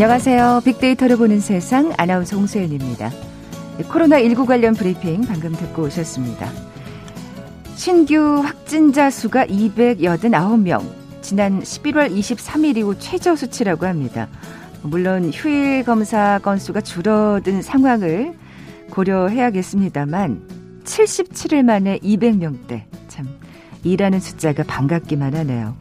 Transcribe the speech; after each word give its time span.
안녕하세요. 0.00 0.62
빅데이터를 0.64 1.18
보는 1.18 1.40
세상 1.40 1.92
아나운서 1.98 2.34
홍소연입니다. 2.34 3.10
코로나19 3.80 4.46
관련 4.46 4.72
브리핑 4.72 5.20
방금 5.20 5.52
듣고 5.52 5.82
오셨습니다. 5.82 6.50
신규 7.74 8.40
확진자 8.42 9.10
수가 9.10 9.44
289명. 9.44 10.90
지난 11.20 11.60
11월 11.60 12.10
23일 12.18 12.78
이후 12.78 12.98
최저 12.98 13.36
수치라고 13.36 13.84
합니다. 13.84 14.28
물론 14.80 15.32
휴일 15.34 15.84
검사 15.84 16.38
건수가 16.38 16.80
줄어든 16.80 17.60
상황을 17.60 18.32
고려해야겠습니다만 18.92 20.80
77일 20.82 21.62
만에 21.62 21.98
200명대. 21.98 22.84
참 23.08 23.28
일하는 23.84 24.18
숫자가 24.18 24.62
반갑기만 24.62 25.34
하네요. 25.34 25.76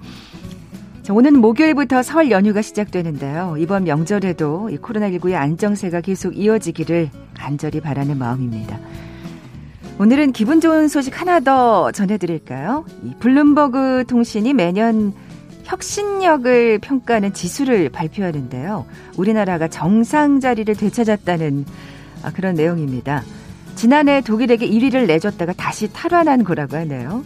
오는 1.12 1.40
목요일부터 1.40 2.04
설 2.04 2.30
연휴가 2.30 2.62
시작되는데요. 2.62 3.56
이번 3.58 3.84
명절에도 3.86 4.70
이 4.70 4.78
코로나19의 4.78 5.34
안정세가 5.34 6.02
계속 6.02 6.38
이어지기를 6.38 7.10
간절히 7.34 7.82
바라는 7.82 8.18
마음입니다. 8.18 8.80
오늘은 9.98 10.34
기분 10.34 10.62
좋은 10.62 10.88
소식 10.88 11.20
하나 11.20 11.40
더 11.40 11.92
전해드릴까요? 11.92 12.86
이 13.04 13.14
블룸버그 13.20 14.06
통신이 14.08 14.54
매년 14.54 15.14
혁신력을 15.64 16.80
평가하는 16.80 17.34
지수를 17.34 17.90
발표하는데요. 17.90 18.86
우리나라가 19.18 19.68
정상 19.68 20.40
자리를 20.40 20.74
되찾았다는 20.76 21.66
아, 22.22 22.32
그런 22.32 22.54
내용입니다. 22.54 23.24
지난해 23.76 24.22
독일에게 24.22 24.68
1위를 24.70 25.08
내줬다가 25.08 25.54
다시 25.54 25.92
탈환한 25.92 26.44
거라고 26.44 26.78
하네요. 26.78 27.24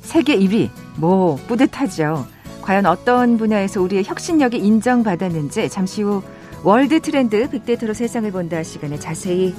세계 0.00 0.36
1위, 0.36 0.70
뭐 0.96 1.36
뿌듯하죠. 1.46 2.26
과연 2.62 2.86
어떤 2.86 3.36
분야에서 3.36 3.82
우리의 3.82 4.04
혁신력이 4.04 4.56
인정받았는지 4.58 5.68
잠시 5.68 6.02
후 6.02 6.22
월드 6.62 7.00
트렌드 7.00 7.50
빅데이터로 7.50 7.92
세상을 7.92 8.30
본다 8.30 8.62
시간에 8.62 8.98
자세히 8.98 9.54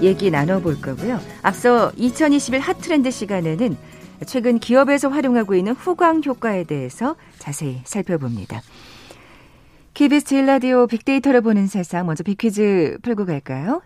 얘기 0.00 0.30
나눠볼 0.30 0.80
거고요. 0.80 1.20
앞서 1.42 1.92
2021 1.96 2.60
핫트렌드 2.60 3.10
시간에는 3.10 3.76
최근 4.26 4.58
기업에서 4.58 5.08
활용하고 5.08 5.54
있는 5.54 5.72
후광 5.72 6.22
효과에 6.24 6.64
대해서 6.64 7.16
자세히 7.38 7.80
살펴봅니다. 7.84 8.62
KBS 9.94 10.24
제일라디오 10.24 10.86
빅데이터를 10.86 11.40
보는 11.40 11.66
세상 11.66 12.06
먼저 12.06 12.22
빅퀴즈 12.22 12.98
풀고 13.02 13.26
갈까요? 13.26 13.82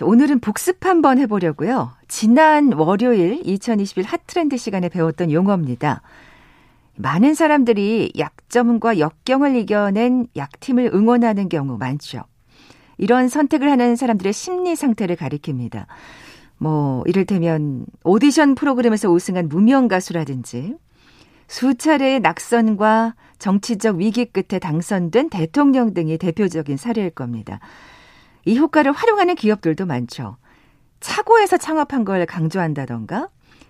오늘은 0.00 0.40
복습 0.40 0.84
한번 0.86 1.18
해보려고요. 1.18 1.92
지난 2.06 2.72
월요일 2.72 3.40
2021 3.44 4.04
핫트렌드 4.04 4.56
시간에 4.56 4.88
배웠던 4.88 5.32
용어입니다. 5.32 6.02
많은 6.98 7.34
사람들이 7.34 8.12
약점과 8.18 8.98
역경을 8.98 9.54
이겨낸 9.54 10.26
약팀을 10.36 10.90
응원하는 10.92 11.48
경우 11.48 11.78
많죠. 11.78 12.24
이런 12.98 13.28
선택을 13.28 13.70
하는 13.70 13.94
사람들의 13.94 14.32
심리 14.32 14.74
상태를 14.74 15.14
가리킵니다. 15.14 15.86
뭐, 16.58 17.04
이를테면 17.06 17.86
오디션 18.02 18.56
프로그램에서 18.56 19.08
우승한 19.08 19.48
무명 19.48 19.86
가수라든지 19.86 20.74
수차례의 21.46 22.18
낙선과 22.18 23.14
정치적 23.38 23.98
위기 23.98 24.24
끝에 24.24 24.58
당선된 24.58 25.30
대통령 25.30 25.94
등이 25.94 26.18
대표적인 26.18 26.76
사례일 26.76 27.10
겁니다. 27.10 27.60
이 28.44 28.58
효과를 28.58 28.90
활용하는 28.90 29.36
기업들도 29.36 29.86
많죠. 29.86 30.36
차고에서 30.98 31.58
창업한 31.58 32.04
걸 32.04 32.26
강조한다던가 32.26 33.28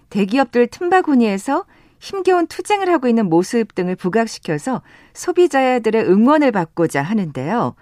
대기업들 0.09 0.69
틈바구니에서 0.69 1.67
힘겨운 2.01 2.47
투쟁을 2.47 2.91
하고 2.91 3.09
있는 3.09 3.29
모습 3.29 3.75
등을 3.75 3.97
부각시켜서 3.97 4.83
소비자들의 5.15 6.05
응원을 6.05 6.53
받고자 6.53 7.03
하는데요. 7.03 7.75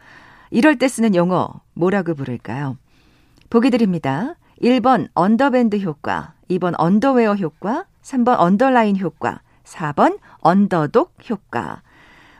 이럴 0.50 0.78
때 0.78 0.88
쓰는 0.88 1.14
용어 1.14 1.48
뭐라고 1.74 2.14
부를까요? 2.14 2.76
보기 3.50 3.70
드립니다. 3.70 4.34
1번 4.62 5.08
언더밴드 5.14 5.80
효과, 5.80 6.34
2번 6.50 6.74
언더웨어 6.78 7.34
효과, 7.34 7.84
3번 8.02 8.36
언더라인 8.38 8.98
효과, 8.98 9.40
4번 9.64 10.18
언더독 10.38 11.12
효과. 11.28 11.82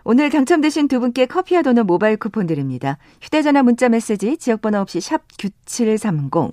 오늘 0.04 0.30
당첨되신 0.30 0.86
두 0.86 1.00
분께 1.00 1.26
커피와 1.26 1.62
도넛 1.62 1.84
모바일 1.84 2.16
쿠폰 2.16 2.46
드립니다. 2.46 2.96
휴대전화 3.20 3.64
문자 3.64 3.88
메시지 3.88 4.36
지역번호 4.36 4.78
없이 4.78 5.00
샵 5.00 5.22
9730, 5.36 6.52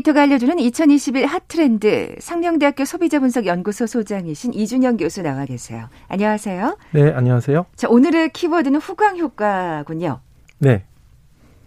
빅데이터가 0.00 0.22
알려주는 0.22 0.58
2021 0.58 1.26
핫트렌드 1.26 2.16
상명대학교 2.18 2.84
소비자분석연구소 2.84 3.86
소장이신 3.86 4.52
이준영 4.54 4.96
교수 4.96 5.22
나와 5.22 5.44
계세요. 5.44 5.88
안녕하세요. 6.08 6.76
네, 6.92 7.12
안녕하세요. 7.12 7.66
자, 7.76 7.88
오늘의 7.88 8.32
키워드는 8.32 8.80
후광 8.80 9.18
효과군요. 9.18 10.20
네. 10.58 10.84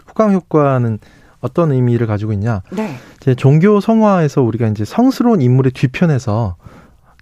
후광 0.06 0.34
효과는 0.34 1.00
어떤 1.42 1.72
의미를 1.72 2.08
가지고 2.08 2.34
있냐? 2.34 2.62
네. 2.72 2.96
제 3.20 3.36
종교 3.36 3.80
성화에서 3.80 4.42
우리가 4.42 4.68
이제 4.68 4.86
성스러운 4.86 5.42
인물의 5.42 5.72
뒤편에서 5.72 6.56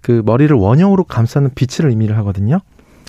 그 0.02 0.22
머리를 0.24 0.54
원형으로 0.54 1.04
감싸는 1.04 1.50
빛을 1.54 1.90
의미를 1.90 2.16
하거든요. 2.18 2.60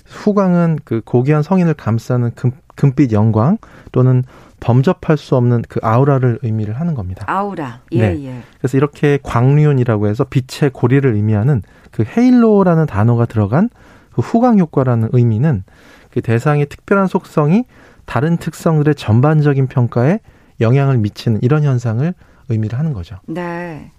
후광은 0.06 0.80
그 0.84 1.00
고귀한 1.04 1.42
성인을 1.42 1.74
감싸는 1.74 2.32
금, 2.34 2.52
금빛 2.76 3.12
영광 3.12 3.58
또는 3.92 4.24
범접할 4.64 5.18
수 5.18 5.36
없는 5.36 5.62
그 5.68 5.78
아우라를 5.82 6.38
의미를 6.42 6.80
하는 6.80 6.94
겁니다. 6.94 7.26
아우라. 7.28 7.80
예, 7.92 8.14
네. 8.14 8.24
예. 8.24 8.42
그래서 8.58 8.78
이렇게 8.78 9.18
광륜이라고 9.22 10.08
해서 10.08 10.24
빛의 10.24 10.70
고리를 10.72 11.12
의미하는 11.14 11.60
그 11.90 12.02
헤일로라는 12.04 12.86
단어가 12.86 13.26
들어간 13.26 13.68
그 14.10 14.22
후광 14.22 14.58
효과라는 14.58 15.10
의미는 15.12 15.64
그 16.10 16.22
대상의 16.22 16.66
특별한 16.66 17.08
속성이 17.08 17.64
다른 18.06 18.38
특성들의 18.38 18.94
전반적인 18.94 19.66
평가에 19.66 20.20
영향을 20.62 20.96
미치는 20.96 21.40
이런 21.42 21.62
현상을 21.62 22.14
의미를 22.48 22.78
하는 22.78 22.94
거죠. 22.94 23.16
네. 23.26 23.90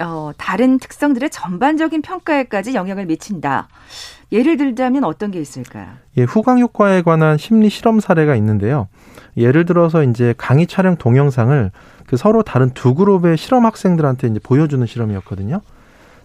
어, 0.00 0.30
다른 0.36 0.78
특성들의 0.78 1.30
전반적인 1.30 2.02
평가에까지 2.02 2.74
영향을 2.74 3.06
미친다. 3.06 3.68
예를 4.32 4.56
들자면 4.56 5.04
어떤 5.04 5.30
게 5.30 5.40
있을까요? 5.40 5.86
예, 6.16 6.24
후광 6.24 6.58
효과에 6.58 7.02
관한 7.02 7.38
심리 7.38 7.70
실험 7.70 8.00
사례가 8.00 8.34
있는데요. 8.36 8.88
예를 9.36 9.64
들어서 9.64 10.02
이제 10.02 10.34
강의 10.36 10.66
촬영 10.66 10.96
동영상을 10.96 11.70
그 12.06 12.16
서로 12.16 12.42
다른 12.42 12.70
두 12.70 12.94
그룹의 12.94 13.36
실험 13.36 13.64
학생들한테 13.66 14.28
이제 14.28 14.40
보여주는 14.42 14.84
실험이었거든요. 14.86 15.60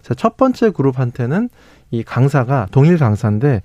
자, 0.02 0.14
첫 0.14 0.36
번째 0.36 0.70
그룹한테는 0.70 1.48
이 1.90 2.02
강사가 2.02 2.66
동일 2.72 2.98
강사인데 2.98 3.62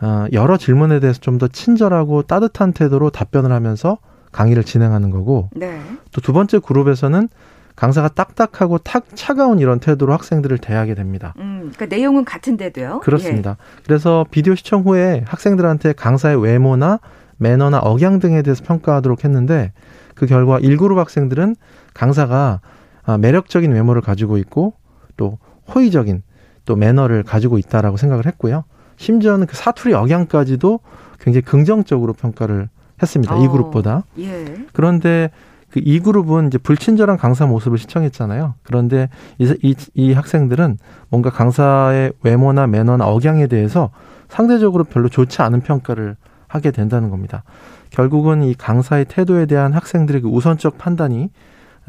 어, 0.00 0.26
여러 0.32 0.56
질문에 0.56 1.00
대해서 1.00 1.18
좀 1.20 1.38
더 1.38 1.48
친절하고 1.48 2.22
따뜻한 2.22 2.72
태도로 2.72 3.10
답변을 3.10 3.52
하면서 3.52 3.98
강의를 4.32 4.64
진행하는 4.64 5.10
거고 5.10 5.50
네. 5.54 5.80
또두 6.12 6.32
번째 6.32 6.58
그룹에서는 6.60 7.28
강사가 7.78 8.08
딱딱하고 8.08 8.78
탁 8.78 9.04
차가운 9.14 9.60
이런 9.60 9.78
태도로 9.78 10.12
학생들을 10.12 10.58
대하게 10.58 10.96
됩니다. 10.96 11.32
음, 11.38 11.70
그러니까 11.72 11.86
내용은 11.86 12.24
같은데도요. 12.24 12.98
그렇습니다. 13.04 13.50
예. 13.50 13.82
그래서 13.86 14.26
비디오 14.32 14.56
시청 14.56 14.82
후에 14.82 15.22
학생들한테 15.24 15.92
강사의 15.92 16.42
외모나 16.42 16.98
매너나 17.36 17.78
억양 17.78 18.18
등에 18.18 18.42
대해서 18.42 18.64
평가하도록 18.64 19.24
했는데 19.24 19.72
그 20.16 20.26
결과 20.26 20.58
1그룹 20.58 20.96
학생들은 20.96 21.54
강사가 21.94 22.60
아, 23.04 23.16
매력적인 23.16 23.70
외모를 23.70 24.02
가지고 24.02 24.38
있고 24.38 24.74
또 25.16 25.38
호의적인 25.72 26.24
또 26.64 26.74
매너를 26.74 27.22
가지고 27.22 27.58
있다라고 27.58 27.96
생각을 27.96 28.26
했고요. 28.26 28.64
심지어는 28.96 29.46
그 29.46 29.54
사투리 29.54 29.94
억양까지도 29.94 30.80
굉장히 31.20 31.42
긍정적으로 31.42 32.12
평가를 32.12 32.70
했습니다. 33.00 33.36
어, 33.36 33.44
이 33.44 33.46
그룹보다. 33.46 34.02
예. 34.18 34.56
그런데 34.72 35.30
그 35.70 35.80
이 35.80 36.00
그룹은 36.00 36.48
이제 36.48 36.58
불친절한 36.58 37.16
강사 37.16 37.46
모습을 37.46 37.78
시청했잖아요. 37.78 38.54
그런데 38.62 39.08
이, 39.38 39.54
이, 39.62 39.74
이 39.94 40.12
학생들은 40.12 40.78
뭔가 41.08 41.30
강사의 41.30 42.12
외모나 42.22 42.66
매너나 42.66 43.06
억양에 43.06 43.46
대해서 43.46 43.90
상대적으로 44.28 44.84
별로 44.84 45.08
좋지 45.08 45.42
않은 45.42 45.60
평가를 45.60 46.16
하게 46.46 46.70
된다는 46.70 47.10
겁니다. 47.10 47.44
결국은 47.90 48.42
이 48.42 48.54
강사의 48.54 49.06
태도에 49.06 49.46
대한 49.46 49.72
학생들의 49.72 50.22
그 50.22 50.28
우선적 50.28 50.78
판단이 50.78 51.30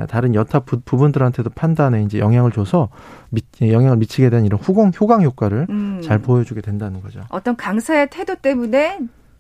다른 0.08 0.34
여타 0.34 0.62
부, 0.62 0.80
분들한테도 0.80 1.50
판단에 1.50 2.04
이제 2.04 2.20
영향을 2.20 2.52
줘서 2.52 2.90
미, 3.30 3.42
영향을 3.62 3.98
미치게 3.98 4.30
된 4.30 4.46
이런 4.46 4.60
후공 4.60 4.94
효강 5.00 5.24
효과를 5.24 5.68
음. 5.70 6.02
잘 6.02 6.20
보여주게 6.20 6.62
된다는 6.62 7.02
거죠. 7.02 7.22
어떤 7.30 7.58
강사의 7.58 8.10
태도 8.10 8.36
때문에 8.36 9.00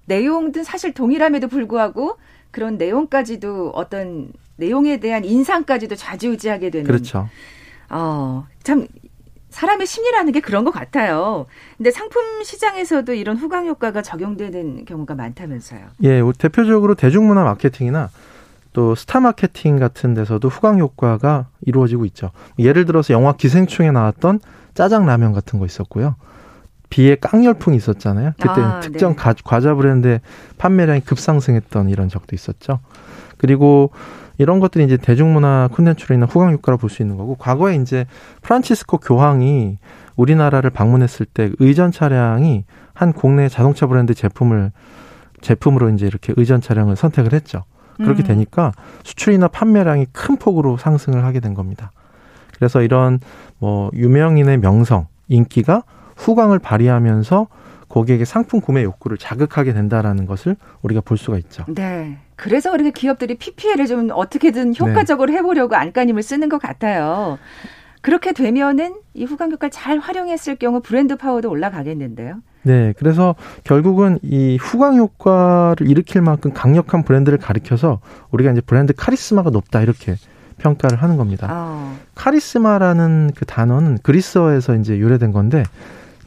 내용은 0.10 0.52
사실 0.64 0.94
동일함에도 0.94 1.48
불구하고 1.48 2.18
그런 2.52 2.78
내용까지도 2.78 3.72
어떤 3.76 4.34
내용에 4.58 5.00
대한 5.00 5.24
인상까지도 5.24 5.96
좌지우지하게 5.96 6.72
되는. 6.72 6.86
그렇죠. 6.86 7.30
어, 7.90 8.46
참 8.64 8.88
사람의 9.50 9.88
심리라는 9.88 10.34
게 10.34 10.42
그런 10.42 10.66
것 10.66 10.72
같아요. 10.72 11.46
근데 11.78 11.92
상품 11.92 12.44
시장에서도 12.44 13.14
이런 13.14 13.38
후광 13.38 13.68
효과가 13.68 14.02
적용되는 14.02 14.86
경우가 14.86 15.16
많다면서요. 15.16 15.82
예, 16.04 16.22
대표적으로 16.38 16.96
대중문화 16.96 17.44
마케팅이나 17.44 18.10
또 18.74 18.96
스타 18.96 19.20
마케팅 19.20 19.78
같은 19.78 20.14
데서도 20.14 20.50
후광 20.50 20.80
효과가 20.80 21.48
이루어지고 21.62 22.06
있죠. 22.06 22.32
예를 22.60 22.86
들어서 22.86 23.14
영화 23.14 23.34
기생충에 23.34 23.92
나왔던 23.92 24.40
짜장 24.74 25.06
라면 25.06 25.34
같은 25.34 25.60
거 25.60 25.66
있었고요. 25.66 26.16
비의 26.90 27.18
깡열풍이 27.20 27.78
있었잖아요. 27.78 28.34
그때 28.40 28.62
아, 28.62 28.80
특정 28.80 29.16
네. 29.16 29.34
과자 29.44 29.76
브랜드의 29.76 30.22
판매량이 30.58 31.02
급상승했던 31.02 31.90
이런 31.90 32.10
적도 32.10 32.36
있었죠. 32.36 32.80
그리고 33.38 33.92
이런 34.38 34.60
것들이 34.60 34.86
이제 34.86 34.98
대중문화 34.98 35.70
콘텐츠로 35.72 36.16
인한 36.16 36.28
후광 36.30 36.54
효과를 36.54 36.78
볼수 36.78 37.02
있는 37.02 37.18
거고 37.18 37.36
과거에 37.36 37.76
이제 37.76 38.06
프란치스코 38.42 38.98
교황이 38.98 39.78
우리나라를 40.16 40.70
방문했을 40.70 41.26
때 41.26 41.52
의전 41.60 41.92
차량이 41.92 42.66
한 42.94 43.14
국내 43.14 43.50
자동차 43.50 43.86
브랜드 43.86 44.14
제품을 44.14 44.72
제품으로 45.42 45.90
이제 45.90 46.06
이렇게 46.06 46.34
의전 46.36 46.62
차량을 46.62 46.96
선택을 46.96 47.34
했죠. 47.34 47.64
그렇게 47.98 48.24
음. 48.24 48.28
되니까 48.28 48.72
수출이나 49.04 49.50
판매량이 49.50 50.08
큰 50.12 50.38
폭으로 50.38 50.78
상승을 50.78 51.24
하게 51.24 51.40
된 51.40 51.54
겁니다. 51.54 51.92
그래서 52.56 52.82
이런 52.82 53.20
뭐 53.58 53.90
유명인의 53.94 54.60
명성, 54.60 55.08
인기가 55.28 55.84
후광을 56.19 56.60
발휘하면서 56.60 57.48
고객의 57.88 58.25
상품 58.25 58.62
구매 58.62 58.83
욕구를 58.83 59.18
자극하게 59.18 59.74
된다라는 59.74 60.27
것을 60.27 60.56
우리가 60.83 61.01
볼 61.01 61.18
수가 61.18 61.38
있죠. 61.39 61.66
네. 61.68 62.19
그래서 62.36 62.71
그렇게 62.71 62.92
기업들이 62.92 63.36
PPL을 63.36 63.88
좀 63.88 64.10
어떻게든 64.13 64.74
네. 64.74 64.80
효과적으로 64.80 65.31
네. 65.31 65.38
해보려고 65.38 65.75
안간힘을 65.75 66.21
쓰는 66.21 66.50
것 66.50 66.62
같아요. 66.62 67.39
그렇게 68.01 68.31
되면은 68.31 68.95
이 69.13 69.25
후광 69.25 69.51
효과를 69.51 69.71
잘 69.71 69.98
활용했을 69.98 70.56
경우 70.56 70.81
브랜드 70.81 71.18
파워도 71.18 71.50
올라가겠는데요. 71.50 72.42
네, 72.62 72.94
그래서 72.98 73.36
결국은 73.63 74.19
이 74.21 74.57
후광 74.62 74.98
효과를 74.98 75.88
일으킬 75.88 76.21
만큼 76.21 76.54
강력한 76.54 77.04
브랜드를 77.04 77.38
가리켜서 77.39 78.00
우리가 78.31 78.51
이제 78.51 78.62
브랜드 78.62 78.94
카리스마가 78.94 79.50
높다 79.50 79.81
이렇게 79.81 80.16
평가를 80.60 81.01
하는 81.01 81.18
겁니다. 81.18 81.48
어. 81.50 81.98
카리스마라는 82.16 83.31
그 83.36 83.45
단어는 83.45 84.00
그리스어에서 84.04 84.75
이제 84.75 84.98
유래된 84.98 85.31
건데 85.31 85.63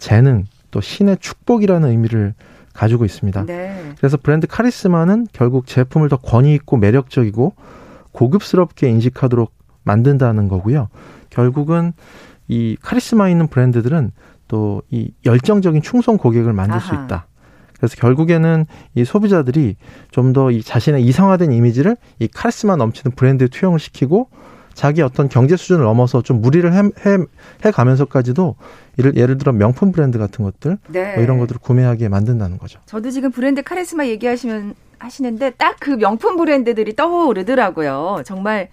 재능 0.03 0.45
또 0.73 0.81
신의 0.81 1.19
축복이라는 1.21 1.89
의미를 1.89 2.35
가지고 2.75 3.05
있습니다. 3.05 3.45
네. 3.47 3.93
그래서 3.99 4.17
브랜드 4.17 4.47
카리스마는 4.49 5.29
결국 5.33 5.67
제품을 5.67 6.09
더 6.09 6.17
권위 6.17 6.55
있고 6.55 6.77
매력적이고 6.77 7.55
고급스럽게 8.13 8.89
인식하도록 8.89 9.53
만든다는 9.85 10.49
거고요. 10.49 10.89
결국은 11.31 11.93
이 12.49 12.77
카리스마 12.83 13.29
있는 13.29 13.47
브랜드들은 13.47 14.11
또 14.49 14.83
이 14.91 15.13
열정적인 15.25 15.81
충성 15.83 16.17
고객을 16.19 16.53
만들 16.53 16.77
아하. 16.77 16.81
수 16.87 16.95
있다. 16.95 17.27
그래서 17.79 17.97
결국에는 17.97 18.67
이 18.95 19.05
소비자들이 19.05 19.77
좀 20.11 20.33
더 20.33 20.51
이 20.51 20.63
자신의 20.63 21.05
이성화된 21.05 21.53
이미지를 21.53 21.97
이 22.19 22.27
카리스마 22.29 22.77
넘치는 22.77 23.15
브랜드에 23.15 23.49
투영을 23.49 23.79
시키고 23.79 24.29
자기 24.75 25.03
어떤 25.03 25.29
경제 25.29 25.57
수준을 25.57 25.85
넘어서 25.85 26.23
좀 26.23 26.41
무리를 26.41 26.71
해, 26.73 26.79
해, 26.79 27.19
해 27.65 27.71
가면서까지도 27.71 28.57
예를, 28.99 29.17
예를 29.17 29.39
들어 29.39 29.53
명품 29.53 29.93
브랜드 29.93 30.19
같은 30.19 30.45
것들 30.45 30.79
네. 30.89 31.15
뭐 31.15 31.23
이런 31.25 31.39
것들을 31.39 31.61
구매하게 31.61 32.09
만든다는 32.09 32.59
거죠. 32.59 32.81
저도 32.87 33.11
지금 33.11 33.31
브랜드 33.31 33.63
카리스마 33.63 34.07
얘기하시면 34.07 34.75
하시는데 34.99 35.51
딱 35.51 35.73
그 35.81 35.91
명품 35.91 36.37
브랜드들이 36.37 36.95
떠오르더라고요. 36.95 38.23
정말 38.25 38.69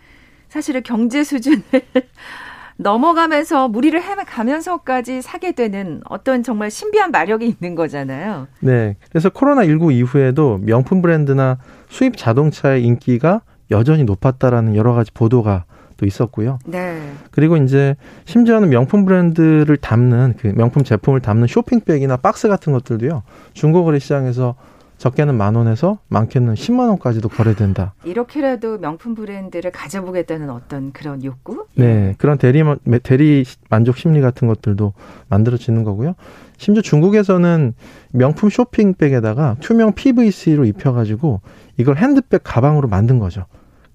사실은 0.47 0.83
경제 0.83 1.23
수준을 1.23 1.63
넘어가면서 2.77 3.67
무리를 3.67 3.99
해가면서까지 4.01 5.21
사게 5.21 5.53
되는 5.53 6.01
어떤 6.07 6.43
정말 6.43 6.69
신비한 6.69 7.09
마력이 7.11 7.47
있는 7.47 7.75
거잖아요. 7.75 8.47
네. 8.59 8.95
그래서 9.09 9.29
코로나19 9.29 9.91
이후에도 9.91 10.59
명품 10.61 11.01
브랜드나 11.01 11.57
수입 11.89 12.15
자동차의 12.15 12.83
인기가 12.83 13.41
여전히 13.71 14.03
높았다라는 14.03 14.75
여러 14.75 14.93
가지 14.93 15.11
보도가 15.11 15.65
또 15.99 16.05
있었고요. 16.05 16.59
네. 16.65 17.11
그리고 17.31 17.57
이제 17.57 17.95
심지어는 18.25 18.69
명품 18.69 19.05
브랜드를 19.05 19.77
담는 19.77 20.35
그 20.39 20.47
명품 20.47 20.83
제품을 20.83 21.19
담는 21.19 21.47
쇼핑백이나 21.47 22.17
박스 22.17 22.47
같은 22.47 22.71
것들도요. 22.73 23.23
중고 23.53 23.83
거래 23.83 23.99
시장에서 23.99 24.55
적게는 24.97 25.35
만 25.35 25.55
원에서 25.55 25.99
많게는 26.09 26.55
10만 26.55 26.89
원까지도 26.89 27.29
거래된다. 27.29 27.93
이렇게라도 28.03 28.79
명품 28.79 29.15
브랜드를 29.15 29.71
가져보겠다는 29.71 30.49
어떤 30.49 30.91
그런 30.91 31.23
욕구? 31.23 31.65
네, 31.75 32.15
그런 32.17 32.37
대리 32.37 32.61
대리 33.03 33.45
만족 33.69 33.97
심리 33.97 34.19
같은 34.19 34.47
것들도 34.49 34.93
만들어지는 35.29 35.85
거고요. 35.85 36.15
심지어 36.57 36.81
중국에서는 36.81 37.73
명품 38.11 38.49
쇼핑백에다가 38.49 39.55
투명 39.61 39.93
PVC로 39.93 40.65
입혀가지고 40.65 41.39
이걸 41.77 41.95
핸드백 41.95 42.41
가방으로 42.43 42.89
만든 42.89 43.19
거죠. 43.19 43.45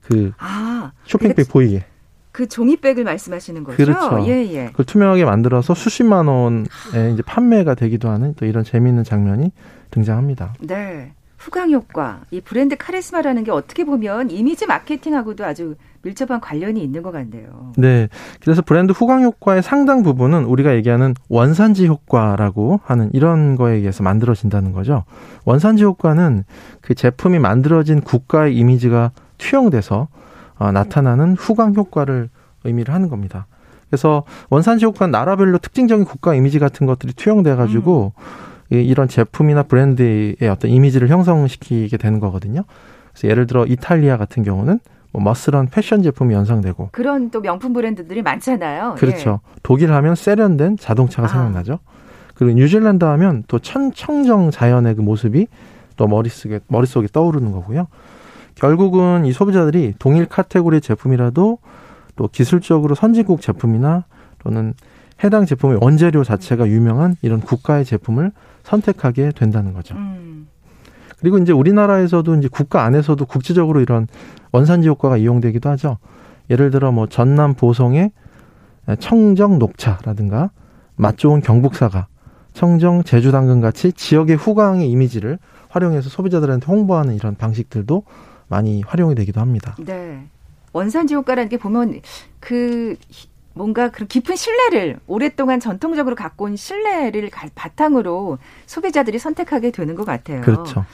그 0.01 0.33
아, 0.39 0.93
쇼핑백 1.05 1.49
보이게. 1.51 1.85
그 2.35 2.49
종이백을 2.49 3.05
말씀하시는 3.05 3.63
거죠? 3.63 3.77
그렇죠. 3.77 4.27
예, 4.27 4.45
예. 4.53 4.67
그걸 4.67 4.85
투명하게 4.87 5.25
만들어서 5.25 5.73
수십만 5.73 6.27
원에 6.27 6.65
이제 7.13 7.23
판매가 7.25 7.77
되기도 7.77 8.09
하는 8.09 8.35
또 8.35 8.45
이런 8.45 8.65
재미있는 8.65 9.05
장면이 9.05 9.53
등장합니다. 9.93 10.55
네. 10.59 11.13
후광 11.39 11.71
효과, 11.71 12.23
이 12.33 12.41
브랜드 12.41 12.75
카리스마라는 12.77 13.45
게 13.45 13.53
어떻게 13.53 13.85
보면 13.85 14.31
이미지 14.31 14.67
마케팅하고도 14.67 15.45
아주 15.45 15.77
밀접한 16.03 16.41
관련이 16.41 16.83
있는 16.83 17.05
것 17.05 17.13
같네요. 17.13 17.73
네. 17.77 18.09
그래서 18.41 18.63
브랜드 18.63 18.91
후광 18.91 19.23
효과의 19.23 19.63
상당 19.63 20.03
부분은 20.03 20.45
우리가 20.45 20.75
얘기하는 20.75 21.15
원산지 21.29 21.87
효과라고 21.87 22.81
하는 22.83 23.11
이런 23.13 23.55
거에 23.55 23.77
의해서 23.77 24.03
만들어진다는 24.03 24.73
거죠. 24.73 25.05
원산지 25.45 25.85
효과는 25.85 26.43
그 26.81 26.97
제품이 26.97 27.39
만들어진 27.39 28.01
국가의 28.01 28.57
이미지가 28.57 29.13
투영돼서 29.39 30.09
어, 30.59 30.73
나타나는 30.73 31.35
후광 31.35 31.75
효과를 31.75 32.29
의미를 32.65 32.95
하는 32.95 33.09
겁니다. 33.09 33.47
그래서 33.89 34.25
원산지 34.51 34.85
효과는 34.87 35.13
나라별로 35.13 35.59
특징적인 35.59 36.05
국가 36.05 36.35
이미지 36.35 36.59
같은 36.59 36.87
것들이 36.87 37.13
투영돼 37.13 37.55
가지고 37.55 38.13
음. 38.73 38.79
이런 38.79 39.09
제품이나 39.09 39.65
브랜드의 39.65 40.37
어떤 40.51 40.71
이미지를 40.71 41.09
형성시키게 41.09 41.97
되는 41.97 42.19
거거든요. 42.19 42.65
그래서 43.13 43.29
예를 43.29 43.47
들어 43.47 43.65
이탈리아 43.67 44.17
같은 44.17 44.43
경우는 44.43 44.81
뭐 45.13 45.23
머스런 45.23 45.69
패션 45.69 46.03
제품이 46.03 46.35
연상되고 46.35 46.89
그런 46.91 47.31
또 47.31 47.41
명품 47.41 47.73
브랜드들이 47.73 48.23
많잖아요. 48.23 48.97
그렇죠. 48.99 49.41
예. 49.45 49.61
독일 49.63 49.93
하면 49.93 50.17
세련된 50.17 50.77
자동차가 50.77 51.29
아. 51.29 51.31
생각나죠. 51.31 51.79
그리고 52.35 52.57
뉴질랜드 52.57 53.05
하면 53.05 53.45
또 53.47 53.61
천, 53.61 53.93
청정 53.93 54.51
자연의 54.51 54.97
그 54.97 55.03
모습이 55.03 55.47
또 55.97 56.09
머릿속에 56.09 56.59
머릿속에 56.67 57.07
떠오르는 57.13 57.53
거고요. 57.53 57.87
결국은 58.55 59.25
이 59.25 59.33
소비자들이 59.33 59.95
동일 59.99 60.27
카테고리의 60.27 60.81
제품이라도 60.81 61.59
또 62.17 62.29
기술적으로 62.29 62.95
선진국 62.95 63.41
제품이나 63.41 64.05
또는 64.39 64.75
해당 65.23 65.47
제품의 65.47 65.79
원재료 65.81 66.25
자체가 66.25 66.69
유명한 66.69 67.17
이런 67.23 67.41
국가의 67.41 67.85
제품을 67.85 68.33
선택하게 68.63 69.33
된다는 69.33 69.73
거죠. 69.73 69.95
음. 69.95 70.49
그리고 71.19 71.39
이제 71.39 71.53
우리나라에서도 71.53 72.35
이제 72.37 72.49
국가 72.51 72.85
안에서도 72.85 73.25
국제적으로 73.25 73.81
이런 73.81 74.07
원산지 74.53 74.89
효과가 74.89 75.17
이용되기도 75.17 75.71
하죠. 75.71 75.99
예를 76.51 76.71
들어 76.71 76.93
뭐 76.93 77.07
전남 77.07 77.55
보성의 77.55 78.13
청정 78.99 79.59
녹차라든가 79.59 80.51
맛 80.97 81.17
좋은 81.17 81.41
경북사과, 81.41 82.09
청정 82.53 83.05
제주 83.05 83.33
당근 83.33 83.61
같이 83.61 83.93
지역의 83.93 84.37
후광의 84.37 84.91
이미지를 84.91 85.39
활용해서 85.69 86.09
소비자들한테 86.09 86.67
홍보하는 86.67 87.15
이런 87.15 87.35
방식들도 87.35 88.05
많이 88.49 88.83
활용이 88.83 89.15
되기도 89.15 89.41
합니다. 89.41 89.77
네. 89.79 90.27
원산지 90.73 91.15
효과라는 91.15 91.49
게 91.49 91.57
보면 91.57 92.01
그 92.41 92.97
뭔가 93.55 93.91
그런 93.91 94.09
깊은 94.09 94.37
신뢰를 94.37 94.99
오랫동안 95.07 95.61
전통적으로 95.61 96.17
갖고 96.17 96.47
온 96.47 96.57
신뢰를 96.57 97.31
바탕으로 97.55 98.39
소비자들이 98.67 99.19
선택하게 99.19 99.71
되는 99.71 99.95
것 99.95 100.05
같아요. 100.05 100.41
그렇죠. 100.43 100.85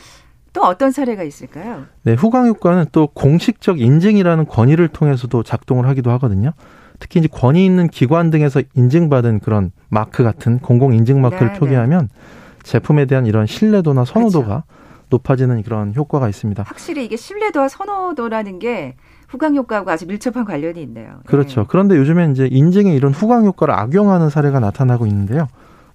또 0.52 0.62
어떤 0.62 0.90
사례가 0.90 1.22
있을까요? 1.22 1.86
네, 2.02 2.14
후광 2.14 2.46
효과는 2.46 2.86
또 2.92 3.06
공식적 3.06 3.80
인증이라는 3.80 4.46
권위를 4.46 4.88
통해서도 4.88 5.42
작동을 5.42 5.86
하기도 5.88 6.10
하거든요. 6.12 6.52
특히 6.98 7.20
이제 7.20 7.28
권위 7.30 7.64
있는 7.64 7.88
기관 7.88 8.30
등에서 8.30 8.60
인증받은 8.74 9.40
그런 9.40 9.72
마크 9.88 10.22
같은 10.22 10.58
공공 10.58 10.92
인증 10.92 11.22
마크를 11.22 11.52
네, 11.52 11.58
표기하면 11.58 12.08
네. 12.08 12.62
제품에 12.62 13.06
대한 13.06 13.26
이런 13.26 13.46
신뢰도나 13.46 14.04
선호도가 14.04 14.46
그렇죠. 14.46 14.62
높아지는 15.10 15.62
그런 15.62 15.94
효과가 15.94 16.28
있습니다. 16.28 16.62
확실히 16.62 17.04
이게 17.04 17.16
신뢰도와 17.16 17.68
선호도라는 17.68 18.58
게 18.58 18.94
후광 19.28 19.54
효과하고 19.54 19.90
아주 19.90 20.06
밀접한 20.06 20.44
관련이 20.44 20.82
있네요. 20.82 21.20
그렇죠. 21.26 21.62
네. 21.62 21.66
그런데 21.68 21.96
요즘에 21.96 22.30
이제 22.32 22.48
인증에 22.50 22.94
이런 22.94 23.12
후광 23.12 23.44
효과를 23.44 23.74
악용하는 23.74 24.30
사례가 24.30 24.60
나타나고 24.60 25.06
있는데요. 25.06 25.46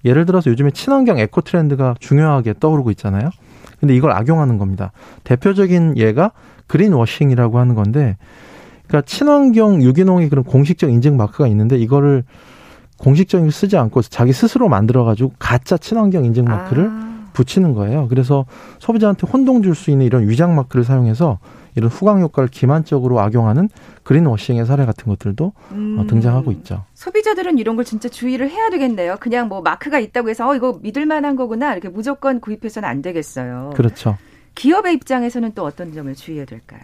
예를 0.06 0.26
들어서 0.26 0.50
요즘에 0.52 0.72
친환경 0.72 1.18
에코 1.18 1.42
트렌드가 1.42 1.96
중요하게 2.00 2.56
떠오르고 2.60 2.92
있잖아요. 2.92 3.30
근데 3.80 3.96
이걸 3.96 4.12
악용하는 4.12 4.58
겁니다. 4.58 4.92
대표적인 5.24 5.98
예가 5.98 6.32
그린 6.68 6.94
워싱이라고 6.94 7.60
하는 7.60 7.76
건데 7.76 8.18
그러니까 8.88 9.06
친환경 9.06 9.82
유기농의 9.82 10.30
그런 10.30 10.44
공식적 10.46 10.92
인증 10.92 11.18
마크가 11.18 11.48
있는데 11.48 11.78
이거를 11.78 12.24
공식적인 12.98 13.50
쓰지 13.50 13.78
않고 13.78 14.02
자기 14.04 14.32
스스로 14.32 14.70
만들어 14.70 15.04
가지고 15.04 15.34
가짜 15.40 15.78
친환경 15.78 16.24
인증 16.24 16.46
마크를 16.46 16.90
아. 16.90 17.15
붙이는 17.36 17.74
거예요. 17.74 18.08
그래서 18.08 18.46
소비자한테 18.80 19.28
혼동 19.28 19.62
줄 19.62 19.76
수 19.76 19.92
있는 19.92 20.06
이런 20.06 20.28
위장 20.28 20.56
마크를 20.56 20.84
사용해서 20.86 21.38
이런 21.76 21.90
후광 21.90 22.22
효과를 22.22 22.48
기만적으로 22.50 23.20
악용하는 23.20 23.68
그린워싱의 24.04 24.66
사례 24.66 24.86
같은 24.86 25.06
것들도 25.10 25.46
어, 25.46 25.54
음, 25.74 26.08
등장하고 26.08 26.52
있죠. 26.54 26.86
소비자들은 26.94 27.58
이런 27.58 27.76
걸 27.76 27.84
진짜 27.84 28.08
주의를 28.08 28.50
해야 28.50 28.70
되겠네요. 28.70 29.18
그냥 29.20 29.50
뭐 29.50 29.62
마크가 29.62 30.00
있다고 30.00 30.30
해서 30.30 30.50
어 30.50 30.56
이거 30.56 30.80
믿을 30.82 31.06
만한 31.06 31.36
거구나 31.36 31.74
이렇게 31.74 31.90
무조건 31.90 32.40
구입해서는 32.40 32.88
안 32.88 33.02
되겠어요. 33.02 33.74
그렇죠. 33.76 34.18
기업의 34.56 34.94
입장에서는 34.94 35.52
또 35.54 35.66
어떤 35.66 35.92
점을 35.94 36.14
주의해야 36.16 36.46
될까요? 36.46 36.80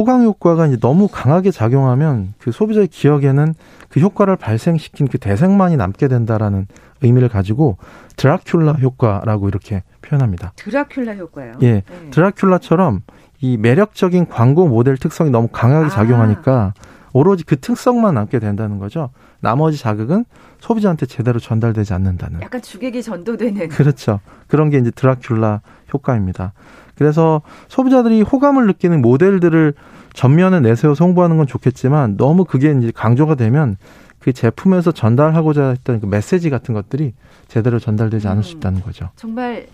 후광 0.00 0.22
효과가 0.22 0.66
이제 0.66 0.78
너무 0.78 1.08
강하게 1.08 1.50
작용하면 1.50 2.32
그 2.38 2.52
소비자의 2.52 2.88
기억에는 2.88 3.54
그 3.90 4.00
효과를 4.00 4.36
발생시킨 4.36 5.08
그 5.08 5.18
대생만이 5.18 5.76
남게 5.76 6.08
된다라는 6.08 6.66
의미를 7.02 7.28
가지고 7.28 7.76
드라큘라 8.16 8.80
효과라고 8.80 9.48
이렇게 9.48 9.82
표현합니다. 10.00 10.54
드라큘라 10.56 11.18
효과요? 11.18 11.52
예. 11.60 11.72
네. 11.72 11.84
드라큘라처럼 12.12 13.02
이 13.42 13.58
매력적인 13.58 14.28
광고 14.28 14.68
모델 14.68 14.96
특성이 14.96 15.28
너무 15.28 15.48
강하게 15.48 15.86
아. 15.86 15.88
작용하니까 15.90 16.72
오로지 17.12 17.44
그 17.44 17.56
특성만 17.60 18.14
남게 18.14 18.38
된다는 18.38 18.78
거죠. 18.78 19.10
나머지 19.40 19.76
자극은 19.76 20.24
소비자한테 20.60 21.04
제대로 21.04 21.38
전달되지 21.38 21.92
않는다는. 21.92 22.40
약간 22.40 22.62
주객이 22.62 23.02
전도되는. 23.02 23.68
그렇죠. 23.68 24.20
그런 24.46 24.70
게 24.70 24.78
이제 24.78 24.90
드라큘라 24.90 25.60
효과입니다. 25.92 26.54
그래서 27.00 27.40
소비자들이 27.68 28.20
호감을 28.20 28.66
느끼는 28.66 29.00
모델들을 29.00 29.72
전면에 30.12 30.60
내세워 30.60 30.92
홍보하는 30.92 31.38
건 31.38 31.46
좋겠지만 31.46 32.18
너무 32.18 32.44
그게 32.44 32.72
이제 32.72 32.92
강조가 32.94 33.36
되면 33.36 33.78
그 34.18 34.34
제품에서 34.34 34.92
전달하고자 34.92 35.70
했던 35.70 35.98
그 36.00 36.04
메시지 36.04 36.50
같은 36.50 36.74
것들이 36.74 37.14
제대로 37.48 37.78
전달되지 37.78 38.28
않을 38.28 38.42
수 38.42 38.52
음. 38.52 38.58
있다는 38.58 38.82
거죠. 38.82 39.08
정말 39.16 39.66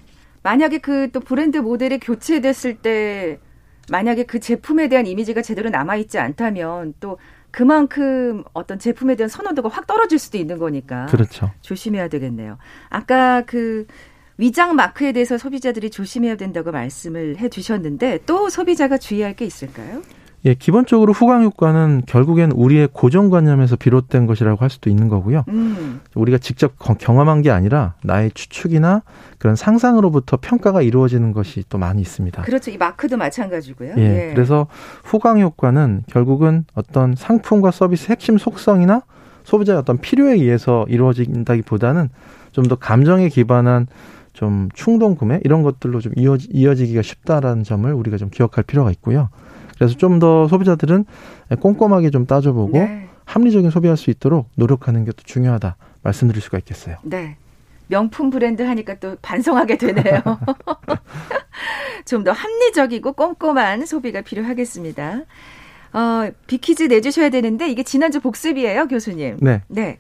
만약에 0.45 0.79
그 0.79 1.09
또 1.13 1.19
브랜드 1.19 1.59
모델이 1.59 1.99
교체됐을 1.99 2.77
때 2.77 3.41
만약에 3.91 4.23
그 4.23 4.39
제품에 4.39 4.89
대한 4.89 5.09
이미지가 5.09 5.43
제대로 5.43 5.69
남아 5.69 5.97
있지 5.97 6.21
않다면 6.21 6.95
또 7.01 7.19
그만큼 7.51 8.45
어떤 8.53 8.79
제품에 8.79 9.17
대한 9.17 9.29
선호도가 9.29 9.69
확 9.69 9.89
떨어질 9.89 10.21
수도 10.21 10.39
있는 10.39 10.59
거니까. 10.59 11.07
그렇죠. 11.07 11.51
조심해야 11.63 12.07
되겠네요. 12.07 12.59
아까 12.89 13.43
그 13.47 13.87
위장 14.39 14.77
마크에 14.77 15.13
대해서 15.13 15.39
소비자들이 15.39 15.91
조심해야 15.91 16.37
된다고 16.37 16.71
말씀을 16.73 17.39
해 17.39 17.49
주셨는데 17.49 18.21
또 18.27 18.49
소비자가 18.49 18.99
주의할 18.99 19.35
게 19.35 19.45
있을까요? 19.45 20.03
예, 20.45 20.55
기본적으로 20.55 21.13
후광 21.13 21.43
효과는 21.43 22.03
결국엔 22.07 22.53
우리의 22.53 22.91
고정관념에서 22.93 23.75
비롯된 23.75 24.27
것이라고 24.27 24.63
할 24.63 24.71
수도 24.71 24.91
있는 24.91 25.09
거고요. 25.09 25.45
음. 25.49 26.01
우리가 26.15 26.39
직접 26.39 26.75
경험한 26.79 27.43
게 27.43 27.51
아니라 27.51 27.95
나의 28.05 28.31
추측이나 28.33 29.03
그런 29.39 29.57
상상으로부터 29.57 30.37
평가가 30.41 30.83
이루어지는 30.83 31.33
것이 31.33 31.65
또 31.69 31.79
많이 31.79 32.01
있습니다. 32.01 32.43
그렇죠. 32.43 32.71
이 32.71 32.77
마크도 32.77 33.17
마찬가지고요. 33.17 33.95
예, 33.97 34.29
예. 34.29 34.35
그래서 34.35 34.69
후광 35.03 35.41
효과는 35.41 36.05
결국은 36.09 36.65
어떤 36.75 37.17
상품과 37.17 37.73
서비스 37.73 38.13
핵심 38.13 38.39
속성이나 38.39 39.03
소비자의 39.43 39.79
어떤 39.79 39.99
필요에 39.99 40.35
의해서 40.35 40.85
이루어진다기보다는 40.89 42.11
좀 42.53 42.69
더 42.69 42.77
감정에 42.77 43.29
기반한 43.29 43.87
좀 44.37 44.69
충동 44.75 45.15
구매 45.17 45.41
이런 45.45 45.63
것들로 45.63 46.01
좀 46.01 46.13
이어지, 46.15 46.49
이어지기가 46.53 47.01
쉽다라는 47.01 47.65
점을 47.65 47.91
우리가 47.91 48.19
좀 48.19 48.29
기억할 48.31 48.65
필요가 48.65 48.91
있고요. 48.91 49.31
그래서 49.77 49.97
좀 49.97 50.19
더 50.21 50.47
소비자들은 50.47 51.07
꼼꼼하게 51.61 52.11
좀 52.11 52.27
따져보고 52.27 52.73
네. 52.79 53.09
합리적인 53.25 53.71
소비할 53.71 53.97
수 53.97 54.11
있도록 54.11 54.49
노력하는 54.57 55.05
게 55.07 55.13
또 55.13 55.23
중요하다 55.25 55.77
말씀드릴 56.03 56.43
수가 56.43 56.59
있겠어요. 56.59 56.97
네. 57.03 57.37
명품 57.89 58.29
브랜드 58.31 58.63
하니까 58.63 58.95
또 58.99 59.17
반성하게 59.23 59.79
되네요. 59.79 60.21
좀 62.05 62.25
더 62.25 62.33
합리적이고 62.33 63.13
꼼꼼한 63.15 63.87
소비가 63.87 64.21
필요하겠습니다. 64.21 65.21
어, 65.93 66.31
빅퀴즈 66.47 66.85
내주셔야 66.85 67.31
되는데 67.31 67.69
이게 67.71 67.83
지난주 67.83 68.21
복습이에요, 68.21 68.87
교수님. 68.89 69.39
네. 69.41 69.63
네. 69.69 69.99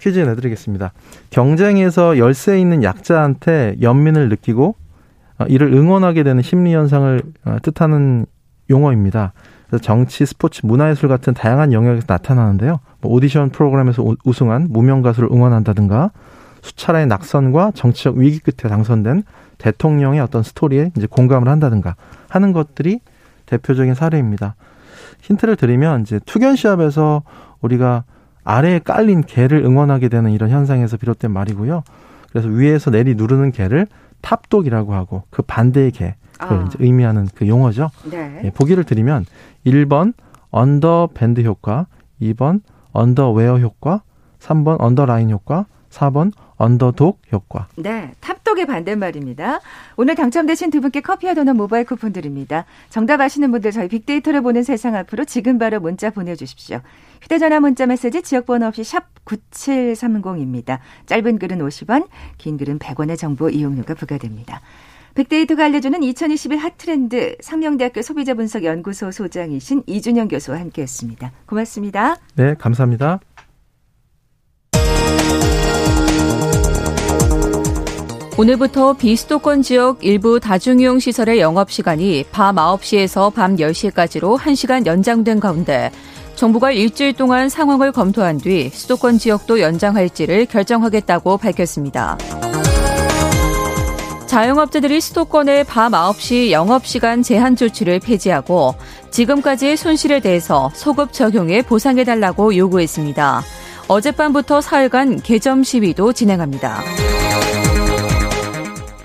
퀴즈 0.00 0.18
내드리겠습니다. 0.18 0.92
경쟁에서 1.30 2.18
열세 2.18 2.60
있는 2.60 2.82
약자한테 2.82 3.76
연민을 3.80 4.28
느끼고 4.28 4.74
어, 5.38 5.44
이를 5.48 5.72
응원하게 5.72 6.22
되는 6.22 6.42
심리 6.42 6.74
현상을 6.74 7.22
어, 7.44 7.56
뜻하는 7.62 8.26
용어입니다. 8.68 9.32
정치, 9.82 10.26
스포츠, 10.26 10.62
문화예술 10.64 11.08
같은 11.08 11.32
다양한 11.32 11.72
영역에서 11.72 12.04
나타나는데요. 12.08 12.80
뭐 13.00 13.12
오디션 13.12 13.50
프로그램에서 13.50 14.04
우승한 14.24 14.66
무명 14.70 15.02
가수를 15.02 15.28
응원한다든가 15.30 16.10
수차례의 16.62 17.06
낙선과 17.06 17.72
정치적 17.74 18.16
위기 18.16 18.40
끝에 18.40 18.68
당선된 18.68 19.22
대통령의 19.58 20.20
어떤 20.20 20.42
스토리에 20.42 20.90
이제 20.96 21.06
공감을 21.06 21.48
한다든가 21.48 21.94
하는 22.28 22.52
것들이 22.52 23.00
대표적인 23.46 23.94
사례입니다. 23.94 24.56
힌트를 25.22 25.56
드리면 25.56 26.02
이제 26.02 26.18
투견 26.24 26.56
시합에서 26.56 27.22
우리가 27.60 28.04
아래에 28.44 28.78
깔린 28.80 29.22
개를 29.22 29.64
응원하게 29.64 30.08
되는 30.08 30.30
이런 30.30 30.50
현상에서 30.50 30.96
비롯된 30.96 31.30
말이고요. 31.30 31.82
그래서 32.30 32.48
위에서 32.48 32.90
내리 32.90 33.14
누르는 33.14 33.52
개를 33.52 33.86
탑독이라고 34.22 34.94
하고 34.94 35.24
그 35.30 35.42
반대의 35.42 35.90
개, 35.92 36.14
아. 36.38 36.64
이제 36.66 36.76
의미하는 36.80 37.28
그 37.34 37.46
용어죠. 37.46 37.90
네. 38.10 38.40
예, 38.44 38.50
보기를 38.50 38.84
드리면 38.84 39.26
1번 39.66 40.14
언더 40.50 41.10
밴드 41.14 41.42
효과, 41.42 41.86
2번 42.20 42.60
언더웨어 42.92 43.58
효과, 43.58 44.02
3번 44.40 44.76
언더라인 44.80 45.30
효과, 45.30 45.66
4번 45.90 46.32
언더독 46.56 47.20
효과. 47.32 47.68
네, 47.76 48.12
탑독의 48.20 48.66
반대말입니다. 48.66 49.60
오늘 49.96 50.14
당첨되신 50.14 50.70
두 50.70 50.80
분께 50.80 51.00
커피와 51.00 51.34
도넛 51.34 51.56
모바일 51.56 51.84
쿠폰 51.84 52.12
드립니다. 52.12 52.64
정답 52.90 53.20
아시는 53.20 53.50
분들 53.50 53.72
저희 53.72 53.88
빅데이터를 53.88 54.42
보는 54.42 54.62
세상 54.62 54.94
앞으로 54.94 55.24
지금 55.24 55.58
바로 55.58 55.80
문자 55.80 56.10
보내주십시오. 56.10 56.80
휴대전화 57.22 57.60
문자 57.60 57.86
메시지 57.86 58.22
지역번호 58.22 58.66
없이 58.66 58.84
샵 58.84 59.06
9730입니다. 59.24 60.78
짧은 61.06 61.38
글은 61.38 61.58
50원, 61.58 62.08
긴 62.38 62.56
글은 62.56 62.78
100원의 62.78 63.18
정보 63.18 63.48
이용료가 63.48 63.94
부과됩니다. 63.94 64.60
빅데이터가 65.14 65.64
알려주는 65.64 66.02
2021 66.02 66.58
핫트렌드 66.58 67.36
상명대학교 67.40 68.00
소비자분석연구소 68.02 69.10
소장이신 69.10 69.82
이준영 69.86 70.28
교수와 70.28 70.60
함께했습니다. 70.60 71.32
고맙습니다. 71.46 72.16
네, 72.36 72.54
감사합니다. 72.54 73.20
오늘부터 78.40 78.94
비수도권 78.94 79.60
지역 79.60 80.02
일부 80.02 80.40
다중이용 80.40 80.98
시설의 80.98 81.40
영업시간이 81.40 82.24
밤 82.32 82.56
9시에서 82.56 83.30
밤 83.34 83.56
10시까지로 83.56 84.38
1시간 84.38 84.86
연장된 84.86 85.40
가운데 85.40 85.90
정부가 86.36 86.70
일주일 86.70 87.12
동안 87.12 87.50
상황을 87.50 87.92
검토한 87.92 88.38
뒤 88.38 88.70
수도권 88.70 89.18
지역도 89.18 89.60
연장할지를 89.60 90.46
결정하겠다고 90.46 91.36
밝혔습니다. 91.36 92.16
자영업자들이 94.24 95.02
수도권의 95.02 95.64
밤 95.64 95.92
9시 95.92 96.50
영업시간 96.50 97.22
제한 97.22 97.56
조치를 97.56 98.00
폐지하고 98.00 98.74
지금까지의 99.10 99.76
손실에 99.76 100.20
대해서 100.20 100.70
소급 100.72 101.12
적용해 101.12 101.60
보상해달라고 101.60 102.56
요구했습니다. 102.56 103.42
어젯밤부터 103.88 104.62
사흘간 104.62 105.20
개점 105.20 105.62
시위도 105.62 106.14
진행합니다. 106.14 106.80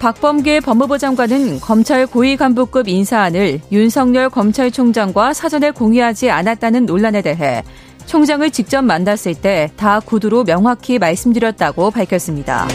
박범계 0.05 0.59
법무부 0.59 0.99
장관은 0.99 1.59
검찰 1.61 2.05
고위 2.05 2.37
간부급 2.37 2.87
인사안을 2.87 3.61
윤석열 3.71 4.29
검찰총장과 4.29 5.33
사전에 5.33 5.71
공유하지 5.71 6.29
않았다는 6.29 6.85
논란에 6.85 7.23
대해 7.23 7.63
총장을 8.05 8.47
직접 8.51 8.83
만났을 8.83 9.33
때 9.33 9.71
다 9.75 9.99
구두로 9.99 10.43
명확히 10.43 10.99
말씀드렸다고 10.99 11.89
밝혔습니다. 11.89 12.67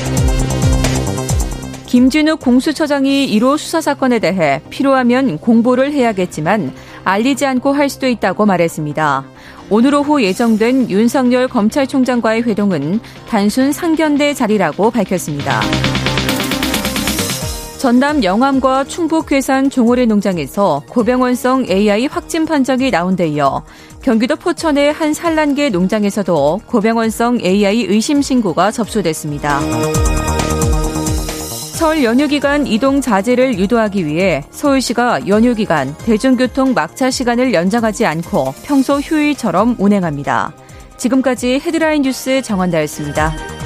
김진욱 1.87 2.40
공수처장이 2.40 3.28
1호 3.38 3.56
수사 3.58 3.80
사건에 3.80 4.18
대해 4.18 4.60
필요하면 4.70 5.38
공보를 5.38 5.92
해야겠지만 5.92 6.72
알리지 7.04 7.46
않고 7.46 7.72
할 7.72 7.88
수도 7.88 8.08
있다고 8.08 8.44
말했습니다. 8.44 9.25
오늘 9.70 9.94
오후 9.94 10.20
예정된 10.20 10.90
윤석열 10.90 11.46
검찰총장과의 11.46 12.42
회동은 12.42 12.99
단순 13.28 13.70
상견대 13.70 14.34
자리라고 14.34 14.90
밝혔습니다. 14.90 15.60
전남 17.80 18.22
영암과 18.22 18.84
충북 18.84 19.25
괴산 19.25 19.70
종오리 19.70 20.06
농장에서 20.06 20.82
고병원성 20.87 21.64
AI 21.70 22.08
확진 22.08 22.44
판정이 22.44 22.90
나온 22.90 23.16
데 23.16 23.26
이어 23.28 23.62
경기도 24.02 24.37
포천의 24.37 24.92
한 24.92 25.14
산란계 25.14 25.70
농장에서도 25.70 26.60
고병원성 26.66 27.40
AI 27.42 27.84
의심 27.84 28.20
신고가 28.20 28.70
접수됐습니다. 28.70 29.60
설 31.72 32.04
연휴 32.04 32.28
기간 32.28 32.66
이동 32.66 33.00
자제를 33.00 33.58
유도하기 33.58 34.04
위해 34.04 34.44
서울시가 34.50 35.26
연휴 35.26 35.54
기간 35.54 35.96
대중교통 36.04 36.75
막차 36.75 37.10
시간을 37.10 37.54
연장하지 37.54 38.04
않고 38.04 38.52
평소 38.62 39.00
휴일처럼 39.00 39.76
운행합니다. 39.78 40.52
지금까지 40.99 41.62
헤드라인 41.64 42.02
뉴스 42.02 42.42
정원다였습니다. 42.42 43.60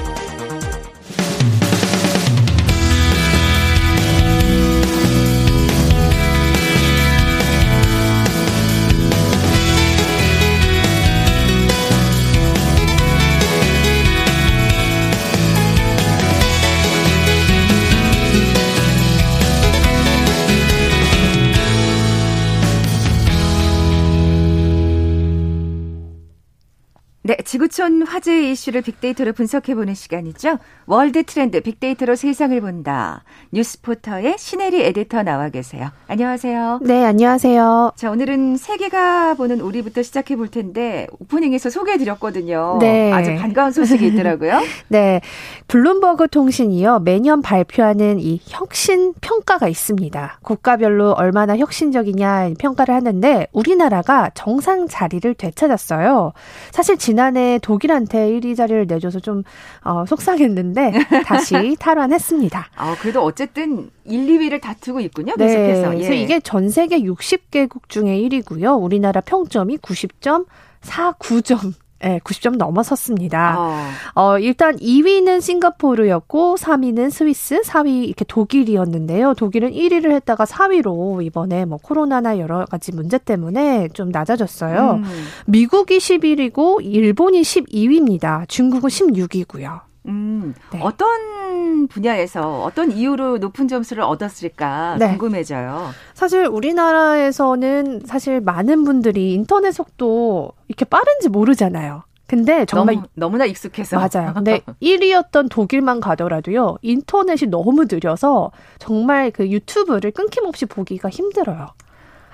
네, 27.75 27.77
지구촌 27.77 28.03
화제 28.03 28.51
이슈를 28.51 28.83
빅데이터로 28.83 29.33
분석해보는 29.33 29.95
시간이죠. 29.95 30.59
월드 30.87 31.25
트렌드 31.25 31.61
빅데이터로 31.61 32.15
세상을 32.15 32.59
본다. 32.61 33.25
뉴스포터의 33.53 34.37
신혜리 34.39 34.83
에디터 34.85 35.25
나와 35.25 35.49
계세요. 35.49 35.91
안녕하세요. 36.07 36.81
네, 36.83 37.05
안녕하세요. 37.05 37.93
자, 37.97 38.11
오늘은 38.11 38.57
세계가 38.59 39.35
보는 39.35 39.61
우리부터 39.61 40.03
시작해 40.03 40.37
볼 40.37 40.49
텐데 40.49 41.09
오프닝에서 41.19 41.69
소개해 41.71 41.99
드렸거든요. 41.99 42.79
네. 42.81 43.13
아주 43.13 43.35
반가운 43.35 43.73
소식이 43.73 44.07
있더라고요. 44.09 44.61
네. 44.89 45.21
블룸버그 45.67 46.29
통신이요. 46.29 47.01
매년 47.01 47.43
발표하는 47.43 48.21
이 48.21 48.41
혁신 48.47 49.15
평가가 49.21 49.67
있습니다. 49.67 50.39
국가별로 50.43 51.13
얼마나 51.13 51.57
혁신적이냐 51.57 52.51
평가를 52.59 52.95
하는데 52.95 53.49
우리나라가 53.53 54.31
정상 54.35 54.87
자리를 54.87 55.35
되찾았어요. 55.35 56.33
사실 56.71 56.99
지난해 56.99 57.59
독일한테 57.65 58.31
1위 58.31 58.55
자리를 58.55 58.87
내줘서 58.87 59.21
좀 59.21 59.43
어, 59.83 60.05
속상했는데 60.07 60.93
다시 61.25 61.77
탈환했습니다. 61.81 62.69
아, 62.77 62.97
그래도 63.01 63.23
어쨌든 63.23 63.91
1, 64.05 64.27
2위를 64.27 64.61
다투고 64.61 65.01
있군요. 65.01 65.35
네. 65.39 65.47
계속해서. 65.47 65.91
그래서 65.91 66.15
예. 66.15 66.21
이게 66.21 66.41
전 66.41 66.69
세계 66.69 67.01
60개국 67.01 67.89
중에 67.89 68.19
1위고요. 68.21 68.81
우리나라 68.81 69.23
평점이 69.23 69.79
90.49점. 69.79 71.73
네, 72.05 72.21
90점 72.23 72.59
넘어섰습니다. 72.59 73.57
어. 73.59 73.89
어, 74.15 74.39
일단 74.39 74.77
2위는 74.77 75.41
싱가포르였고 75.41 76.57
3위는 76.57 77.11
스위스, 77.11 77.63
4위 77.63 78.05
이렇게 78.05 78.27
독일이었는데요. 78.27 79.33
독일은 79.33 79.73
1위를 79.73 80.11
했다가 80.11 80.45
4위로 80.45 81.25
이번에 81.25 81.65
뭐 81.65 81.79
코로나나 81.83 82.39
여러 82.39 82.67
가지 82.67 82.93
문제 82.93 83.17
때문에 83.17 83.89
좀 83.95 84.11
낮아졌어요. 84.11 85.01
음. 85.03 85.05
미국이 85.47 85.97
11위고 85.97 86.85
일본이 86.85 87.41
12위입니다. 87.41 88.47
중국은 88.49 88.91
16위고요. 88.91 89.94
음, 90.07 90.55
네. 90.73 90.81
어떤 90.83 91.89
분야에서 91.89 92.63
어떤 92.63 92.93
이유로 92.93 93.39
높은 93.39 93.69
점수를 93.69 94.03
얻었을까 94.03 94.97
네. 94.99 95.09
궁금해져요. 95.11 95.91
사실 96.15 96.47
우리나라에서는 96.47 98.03
사실 98.05 98.41
많은 98.41 98.85
분들이 98.85 99.33
인터넷 99.33 99.73
속도 99.73 100.53
이렇게 100.69 100.85
빠른지 100.85 101.29
모르잖아요. 101.29 102.03
근데 102.27 102.65
정말 102.65 102.97
너무, 102.97 103.07
너무나 103.15 103.45
익숙해서. 103.45 103.97
맞아요. 103.97 104.33
근데 104.35 104.61
1위였던 104.83 105.51
독일만 105.51 106.01
가더라도요. 106.01 106.79
인터넷이 106.83 107.51
너무 107.51 107.85
느려서 107.85 108.51
정말 108.79 109.31
그 109.31 109.49
유튜브를 109.51 110.11
끊김없이 110.11 110.67
보기가 110.67 111.11
힘들어요. 111.11 111.69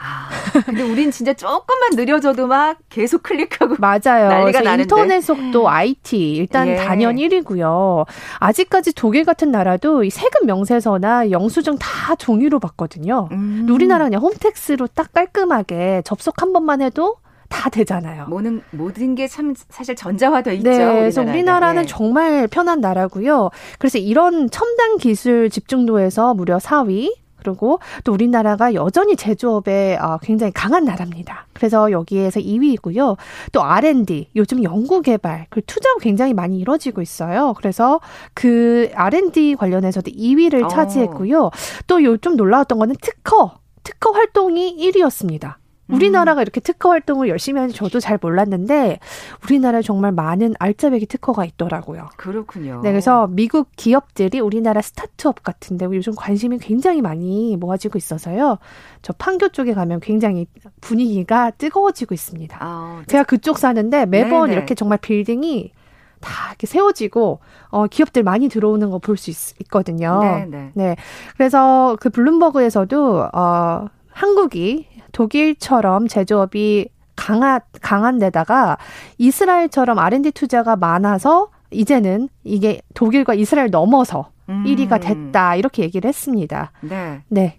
아, 0.02 0.28
근데 0.64 0.82
우린 0.82 1.10
진짜 1.10 1.34
조금만 1.34 1.90
느려져도 1.92 2.46
막 2.46 2.78
계속 2.88 3.22
클릭하고 3.22 3.76
맞아요. 3.78 4.28
난리가 4.32 4.60
나는데. 4.62 4.82
인터넷 4.82 5.20
속도 5.20 5.68
IT 5.68 6.32
일단 6.36 6.68
예. 6.68 6.76
단연 6.76 7.16
1위고요. 7.16 8.06
아직까지 8.38 8.94
독일 8.94 9.24
같은 9.24 9.50
나라도 9.50 10.02
이 10.04 10.10
세금 10.10 10.46
명세서나 10.46 11.30
영수증 11.30 11.76
다 11.78 12.14
종이로 12.14 12.58
받거든요. 12.60 13.28
음. 13.32 13.56
근데 13.58 13.72
우리나라는 13.72 14.10
그냥 14.10 14.22
홈택스로 14.22 14.86
딱 14.88 15.12
깔끔하게 15.12 16.02
접속 16.04 16.40
한 16.40 16.52
번만 16.52 16.80
해도 16.80 17.16
다 17.50 17.68
되잖아요. 17.68 18.26
모든 18.28 18.62
모든 18.70 19.14
게 19.16 19.26
참 19.28 19.54
사실 19.68 19.96
전자화돼 19.96 20.54
있죠. 20.56 20.70
네, 20.70 20.76
그래서 20.78 21.20
우리나라는. 21.20 21.34
우리나라는 21.34 21.82
예. 21.82 21.86
정말 21.86 22.46
편한 22.46 22.80
나라고요. 22.80 23.50
그래서 23.78 23.98
이런 23.98 24.48
첨단 24.50 24.96
기술 24.98 25.50
집중도에서 25.50 26.32
무려 26.34 26.58
4위. 26.58 27.12
그리고 27.42 27.80
또 28.04 28.12
우리나라가 28.12 28.74
여전히 28.74 29.16
제조업에 29.16 29.96
어, 30.00 30.18
굉장히 30.22 30.52
강한 30.52 30.84
나라입니다. 30.84 31.46
그래서 31.52 31.90
여기에서 31.90 32.40
2위이고요. 32.40 33.16
또 33.52 33.62
R&D, 33.62 34.30
요즘 34.36 34.62
연구개발, 34.62 35.46
그 35.50 35.60
투자가 35.66 35.96
굉장히 36.00 36.32
많이 36.34 36.58
이루어지고 36.58 37.02
있어요. 37.02 37.54
그래서 37.56 38.00
그 38.34 38.90
R&D 38.94 39.56
관련해서도 39.56 40.10
2위를 40.10 40.64
어. 40.64 40.68
차지했고요. 40.68 41.50
또 41.86 42.00
요 42.00 42.16
좀 42.20 42.36
놀라웠던 42.36 42.78
거는 42.78 42.96
특허, 43.00 43.52
특허 43.82 44.10
활동이 44.10 44.76
1위였습니다. 44.78 45.54
우리나라가 45.92 46.42
이렇게 46.42 46.60
특허 46.60 46.90
활동을 46.90 47.28
열심히 47.28 47.58
하는지 47.60 47.76
저도 47.76 48.00
잘 48.00 48.18
몰랐는데 48.20 48.98
우리나라에 49.44 49.82
정말 49.82 50.12
많은 50.12 50.54
알짜배기 50.58 51.06
특허가 51.06 51.44
있더라고요. 51.44 52.08
그렇군요. 52.16 52.80
네, 52.82 52.90
그래서 52.90 53.26
미국 53.28 53.68
기업들이 53.76 54.40
우리나라 54.40 54.80
스타트업 54.82 55.42
같은데 55.42 55.86
요즘 55.86 56.14
관심이 56.14 56.58
굉장히 56.58 57.00
많이 57.02 57.56
모아지고 57.56 57.98
있어서요. 57.98 58.58
저 59.02 59.12
판교 59.12 59.48
쪽에 59.50 59.74
가면 59.74 60.00
굉장히 60.00 60.46
분위기가 60.80 61.50
뜨거워지고 61.50 62.14
있습니다. 62.14 62.56
아, 62.60 63.02
제가 63.06 63.24
그쪽 63.24 63.58
사는데 63.58 64.06
매번 64.06 64.46
네네. 64.48 64.52
이렇게 64.56 64.74
정말 64.74 64.98
빌딩이 64.98 65.72
다 66.20 66.48
이렇게 66.50 66.66
세워지고 66.66 67.40
어 67.70 67.86
기업들 67.86 68.22
많이 68.22 68.48
들어오는 68.48 68.90
거 68.90 68.98
볼 68.98 69.16
수 69.16 69.30
있거든요. 69.60 70.20
네, 70.22 70.44
네. 70.46 70.70
네. 70.74 70.96
그래서 71.36 71.96
그 71.98 72.10
블룸버그에서도 72.10 73.28
어 73.32 73.86
한국이 74.10 74.86
독일처럼 75.12 76.08
제조업이 76.08 76.88
강한 77.16 77.60
강한 77.82 78.18
데다가 78.18 78.78
이스라엘처럼 79.18 79.98
R&D 79.98 80.30
투자가 80.32 80.76
많아서 80.76 81.48
이제는 81.70 82.28
이게 82.44 82.80
독일과 82.94 83.34
이스라엘 83.34 83.70
넘어서 83.70 84.30
음. 84.48 84.64
1위가 84.66 85.00
됐다 85.00 85.56
이렇게 85.56 85.82
얘기를 85.82 86.08
했습니다. 86.08 86.72
네. 86.80 87.22
네. 87.28 87.58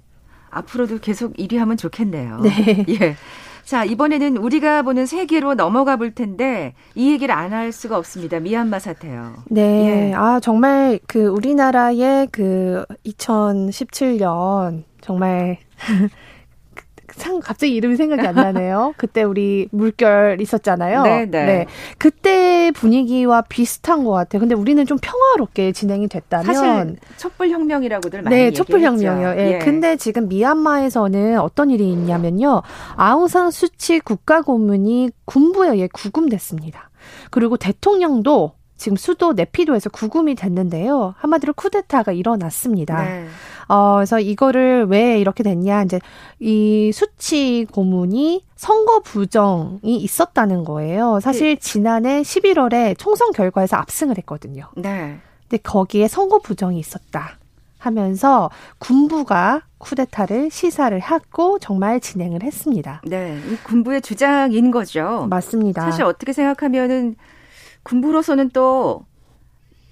앞으로도 0.49 0.99
계속 0.99 1.33
1위 1.37 1.57
하면 1.57 1.77
좋겠네요. 1.77 2.39
네. 2.41 2.85
예. 3.01 3.15
자, 3.63 3.85
이번에는 3.85 4.35
우리가 4.37 4.81
보는 4.81 5.05
세계로 5.05 5.53
넘어가 5.53 5.95
볼 5.95 6.11
텐데 6.13 6.73
이 6.95 7.11
얘기를 7.11 7.33
안 7.33 7.53
할 7.53 7.71
수가 7.71 7.97
없습니다. 7.97 8.39
미얀마 8.39 8.79
사태요. 8.79 9.35
네. 9.49 10.09
예. 10.09 10.13
아, 10.13 10.39
정말 10.41 10.99
그 11.07 11.27
우리나라의 11.27 12.27
그 12.31 12.83
2017년 13.05 14.83
정말 14.99 15.57
상 17.15 17.39
갑자기 17.39 17.73
이름이 17.73 17.95
생각이 17.95 18.25
안 18.25 18.35
나네요. 18.35 18.93
그때 18.97 19.23
우리 19.23 19.67
물결 19.71 20.41
있었잖아요. 20.41 21.03
네, 21.03 21.25
네. 21.25 21.65
그때 21.97 22.71
분위기와 22.71 23.41
비슷한 23.41 24.03
것 24.03 24.11
같아요. 24.11 24.39
근데 24.39 24.55
우리는 24.55 24.85
좀 24.85 24.97
평화롭게 25.01 25.71
진행이 25.71 26.07
됐다면 26.07 26.45
사실 26.45 26.95
촛불 27.17 27.49
혁명이라고들 27.49 28.21
많이 28.21 28.35
네. 28.35 28.51
촛불 28.51 28.81
혁명이요. 28.81 29.33
예. 29.37 29.53
예. 29.53 29.59
근데 29.59 29.95
지금 29.95 30.27
미얀마에서는 30.27 31.39
어떤 31.39 31.69
일이 31.69 31.89
있냐면요. 31.91 32.61
아웅산 32.95 33.51
수치 33.51 33.99
국가 33.99 34.41
고문이 34.41 35.11
군부에 35.25 35.69
의해 35.69 35.87
구금됐습니다. 35.91 36.89
그리고 37.29 37.57
대통령도 37.57 38.53
지금 38.81 38.97
수도 38.97 39.33
네피도에서 39.33 39.91
구금이 39.91 40.33
됐는데요. 40.33 41.13
한마디로 41.17 41.53
쿠데타가 41.53 42.13
일어났습니다. 42.13 43.03
네. 43.03 43.27
어, 43.71 43.95
그래서 43.95 44.19
이거를 44.19 44.87
왜 44.89 45.17
이렇게 45.17 45.43
됐냐. 45.43 45.83
이제 45.83 45.99
이 46.39 46.91
수치 46.93 47.65
고문이 47.71 48.43
선거 48.57 48.99
부정이 48.99 49.95
있었다는 49.95 50.65
거예요. 50.65 51.21
사실 51.21 51.55
지난해 51.57 52.21
11월에 52.21 52.97
총선 52.97 53.31
결과에서 53.31 53.77
압승을 53.77 54.17
했거든요. 54.17 54.67
네. 54.75 55.19
근데 55.43 55.57
거기에 55.63 56.09
선거 56.09 56.39
부정이 56.39 56.79
있었다 56.79 57.37
하면서 57.77 58.49
군부가 58.77 59.61
쿠데타를 59.77 60.51
시사를 60.51 60.99
하고 60.99 61.57
정말 61.57 62.01
진행을 62.01 62.43
했습니다. 62.43 63.01
네. 63.05 63.39
이 63.49 63.55
군부의 63.63 64.01
주장인 64.01 64.71
거죠. 64.71 65.27
맞습니다. 65.29 65.83
사실 65.83 66.03
어떻게 66.03 66.33
생각하면은 66.33 67.15
군부로서는 67.83 68.49
또 68.49 69.05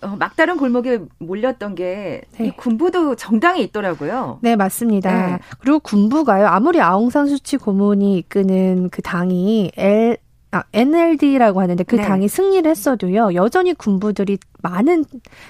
어, 0.01 0.15
막다른 0.17 0.57
골목에 0.57 0.99
몰렸던 1.17 1.75
게 1.75 2.21
네. 2.37 2.53
군부도 2.55 3.15
정당에 3.15 3.61
있더라고요. 3.61 4.39
네, 4.41 4.55
맞습니다. 4.55 5.27
네. 5.27 5.39
그리고 5.59 5.79
군부가요. 5.79 6.47
아무리 6.47 6.79
아웅산 6.79 7.27
수치 7.27 7.57
고문이 7.57 8.17
이끄는 8.17 8.89
그 8.91 9.01
당이 9.01 9.71
L 9.75 10.17
아, 10.51 10.63
NLD라고 10.73 11.61
하는데 11.61 11.83
그 11.83 11.95
네. 11.95 12.03
당이 12.03 12.27
승리를 12.27 12.69
했어도요, 12.69 13.35
여전히 13.35 13.75
군부들이 13.75 14.39
많은 14.63 15.05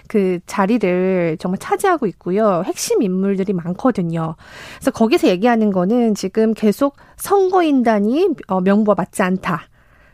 그 0.09 0.39
자리를 0.45 1.37
정말 1.39 1.57
차지하고 1.57 2.05
있고요. 2.07 2.63
핵심 2.65 3.01
인물들이 3.01 3.53
많거든요. 3.53 4.35
그래서 4.77 4.91
거기서 4.91 5.29
얘기하는 5.29 5.71
거는 5.71 6.15
지금 6.15 6.53
계속 6.53 6.97
선거인단이 7.15 8.29
어, 8.47 8.59
명부와 8.59 8.95
맞지 8.95 9.21
않다. 9.21 9.68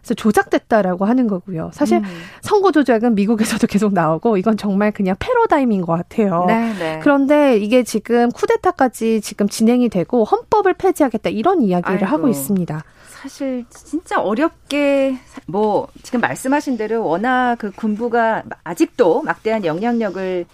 그래서 0.05 0.13
조작됐다라고 0.13 1.05
하는 1.05 1.25
거고요. 1.27 1.71
사실 1.73 1.97
음. 1.97 2.03
선거 2.41 2.71
조작은 2.71 3.15
미국에서도 3.15 3.65
계속 3.67 3.93
나오고 3.93 4.37
이건 4.37 4.55
정말 4.55 4.91
그냥 4.91 5.15
패러다임인 5.17 5.81
것 5.81 5.93
같아요. 5.93 6.45
네, 6.47 6.73
네. 6.77 6.99
그런데 7.01 7.57
이게 7.57 7.81
지금 7.81 8.29
쿠데타까지 8.31 9.21
지금 9.21 9.49
진행이 9.49 9.89
되고 9.89 10.23
헌법을 10.23 10.75
폐지하겠다 10.75 11.31
이런 11.31 11.63
이야기를 11.63 11.95
아이고. 11.95 12.05
하고 12.05 12.27
있습니다. 12.27 12.83
사실 13.09 13.65
진짜 13.71 14.21
어렵게 14.21 15.17
뭐 15.47 15.87
지금 16.03 16.21
말씀하신 16.21 16.77
대로 16.77 17.03
워낙 17.03 17.55
그 17.57 17.71
군부가 17.71 18.43
아직도 18.63 19.23
막대한 19.23 19.65
영향력을 19.65 20.45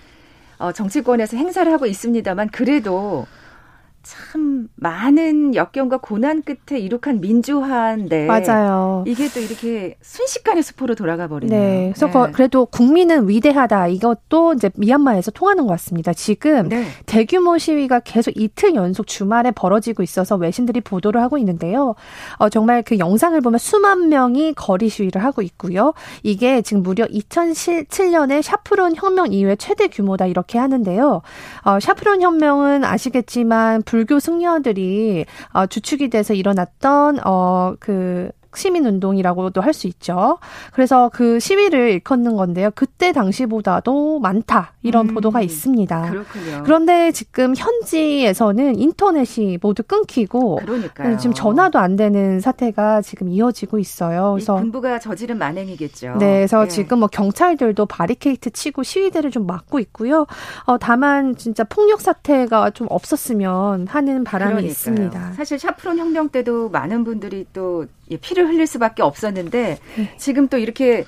어, 0.60 0.72
정치권에서 0.72 1.36
행사를 1.36 1.70
하고 1.70 1.86
있습니다만 1.88 2.50
그래도 2.50 3.26
참 4.04 4.68
많은 4.76 5.54
역경과 5.54 5.98
고난 5.98 6.42
끝에 6.42 6.80
이룩한 6.80 7.22
민주화인데 7.22 8.26
맞아요. 8.26 9.04
이게 9.06 9.30
또 9.30 9.40
이렇게 9.40 9.96
순식간에 10.02 10.62
수포로 10.62 10.96
돌아가 10.96 11.28
버리네요. 11.28 11.60
네. 11.60 11.94
그래서 11.96 12.26
네. 12.26 12.32
그래도 12.32 12.66
국민은 12.66 13.30
위대하다. 13.30 13.88
이것도 13.88 14.54
이제 14.54 14.72
미얀마에서 14.76 15.32
통하는 15.32 15.68
것 15.68 15.74
같습니다. 15.74 16.14
지금 16.14 16.70
네. 16.70 16.86
대규모 17.06 17.58
시위가 17.58 18.00
계속 18.02 18.34
이틀 18.36 18.74
연속 18.76 19.06
주말에 19.06 19.52
벌어지고 19.52 20.02
있어서 20.04 20.36
외신들이 20.36 20.82
보도를 20.82 21.22
하고 21.22 21.38
있는데요. 21.38 21.96
어, 22.38 22.50
정말 22.50 22.82
그 22.84 22.98
영상을 22.98 23.40
보면 23.40 23.60
수만 23.60 24.10
명이 24.10 24.54
거리 24.56 24.90
시위를 24.90 25.24
하고 25.24 25.42
있고요. 25.44 25.94
이게 26.24 26.62
지금 26.62 26.82
무려 26.82 27.06
2007년에 27.06 28.42
샤프론 28.42 28.96
혁명 28.96 29.32
이후에 29.32 29.56
최대 29.58 29.88
규모다 29.88 30.26
이렇게 30.26 30.58
하는데요. 30.58 31.22
어, 31.64 31.80
샤프론 31.80 32.22
혁명은 32.22 32.84
아시겠지만 32.84 33.84
불교 33.92 34.20
승려들이 34.22 35.26
어, 35.52 35.66
주축이 35.68 36.10
돼서 36.10 36.34
일어났던 36.34 37.20
어 37.26 37.76
그 37.80 38.32
시민운동이라고도 38.58 39.60
할 39.62 39.72
수 39.74 39.88
있죠. 39.88 40.38
그래서 40.74 41.10
그 41.14 41.40
시위를 41.40 41.92
일컫는 41.92 42.36
건데요. 42.36 42.72
그때 42.76 43.14
당시보다도 43.14 44.20
많다. 44.20 44.74
이런 44.84 45.08
음, 45.10 45.14
보도가 45.14 45.42
있습니다. 45.42 46.10
그렇군요. 46.10 46.62
그런데 46.66 47.12
지금 47.14 47.54
현지에서는 47.56 48.78
인터넷이 48.78 49.58
모두 49.62 49.84
끊기고 49.84 50.58
그러니까요. 50.58 51.18
지금 51.18 51.34
전화도 51.34 51.80
안 51.80 51.96
되는 51.96 52.40
사태가 52.42 53.02
지금 53.02 53.30
이어지고 53.30 53.80
있어요. 53.80 54.32
그래서 54.34 54.56
군부가 54.56 55.00
저지른 55.00 55.38
만행이겠죠. 55.38 56.18
네, 56.20 56.38
그래서 56.40 56.64
네. 56.64 56.68
지금 56.70 57.00
뭐 57.00 57.08
경찰들도 57.08 57.86
바리케이트 57.86 58.50
치고 58.50 58.84
시위대를 58.84 59.32
좀 59.32 59.46
막고 59.48 59.80
있고요. 59.80 60.26
어, 60.66 60.78
다만 60.78 61.36
진짜 61.38 61.64
폭력 61.64 62.02
사태가 62.02 62.72
좀 62.72 62.88
없었으면 62.90 63.88
하는 63.88 64.24
바람이 64.24 64.52
그러니까요. 64.52 64.70
있습니다. 64.72 65.34
사실 65.34 65.60
샤프론 65.60 65.98
혁명 65.98 66.30
때도 66.30 66.70
많은 66.70 67.04
분들이 67.04 67.46
또 67.54 67.86
피를 68.18 68.48
흘릴 68.48 68.68
수밖에 68.68 69.02
없었는데 69.04 69.78
네. 69.98 70.16
지금 70.18 70.48
또 70.48 70.58
이렇게 70.58 71.06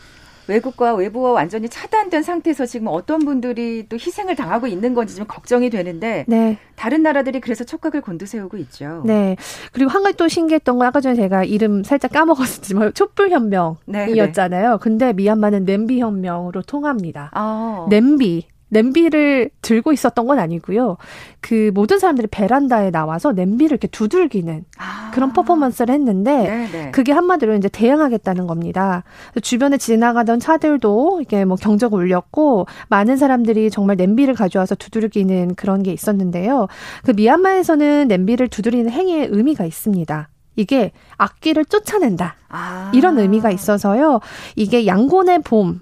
외국과 0.48 0.94
외부와 0.94 1.32
완전히 1.32 1.70
차단된 1.70 2.24
상태에서 2.24 2.66
지금 2.66 2.88
어떤 2.88 3.20
분들이 3.20 3.86
또 3.88 3.96
희생을 3.96 4.36
당하고 4.36 4.68
있는 4.68 4.94
건지 4.94 5.16
좀 5.16 5.26
걱정이 5.26 5.70
되는데 5.70 6.26
네. 6.28 6.58
다른 6.76 7.02
나라들이 7.02 7.40
그래서 7.40 7.64
촉각을 7.64 8.02
곤두세우고 8.02 8.58
있죠. 8.58 9.04
네. 9.06 9.38
그리고 9.72 9.90
한 9.90 10.04
가지 10.04 10.18
또 10.18 10.28
신기했던 10.28 10.78
건 10.78 10.88
아까 10.88 11.00
전에 11.02 11.16
제가 11.16 11.44
이름 11.44 11.84
살짝 11.84 12.12
까먹었지만 12.12 12.94
촛불 12.96 13.30
혁명이었잖아요. 13.32 14.70
네, 14.70 14.74
네. 14.74 14.78
근데 14.82 15.14
미얀마는 15.14 15.66
냄비 15.66 16.00
혁명으로 16.00 16.62
통합니다. 16.64 17.32
아. 17.34 17.86
냄비 17.90 18.48
냄비를 18.74 19.50
들고 19.62 19.94
있었던 19.94 20.28
건 20.28 20.40
아니고요. 20.40 20.98
그 21.40 21.72
모든 21.74 22.00
사람들이 22.00 22.28
베란다에 22.28 22.92
나와서 22.92 23.32
냄비를 23.32 23.72
이렇게 23.76 23.88
두들기는 23.88 24.66
아. 24.78 25.12
그런 25.14 25.32
퍼포먼스를 25.32 25.94
했는데 25.94 26.32
네네. 26.32 26.72
네. 26.72 26.92
그게 26.92 27.12
한마디로 27.12 27.56
이제 27.56 27.70
대응하겠다는 27.70 28.48
겁니다. 28.48 29.04
주변에 29.42 29.78
지나가던 29.78 30.40
차들도 30.40 31.22
이게 31.22 31.46
뭐 31.46 31.56
경적 31.56 31.94
울렸고 31.94 32.68
많은 32.90 33.18
사람들이 33.18 33.70
정말 33.70 33.96
냄비를 33.96 34.34
가져와서 34.34 34.76
두들기는 34.76 35.56
그런 35.56 35.84
게 35.84 35.94
있었는데요. 35.94 36.68
그 37.06 37.12
미얀마에서는 37.12 38.08
냄비를 38.08 38.48
두드리는 38.48 38.90
행위의 38.90 39.30
의미가 39.32 39.66
있습니다. 39.66 40.30
이게 40.56 40.92
악기를 41.18 41.66
쫓아낸다. 41.66 42.36
아. 42.50 42.92
이런 42.94 43.18
의미가 43.18 43.52
있어서요. 43.52 44.20
이게 44.56 44.86
양곤의 44.86 45.40
봄, 45.44 45.82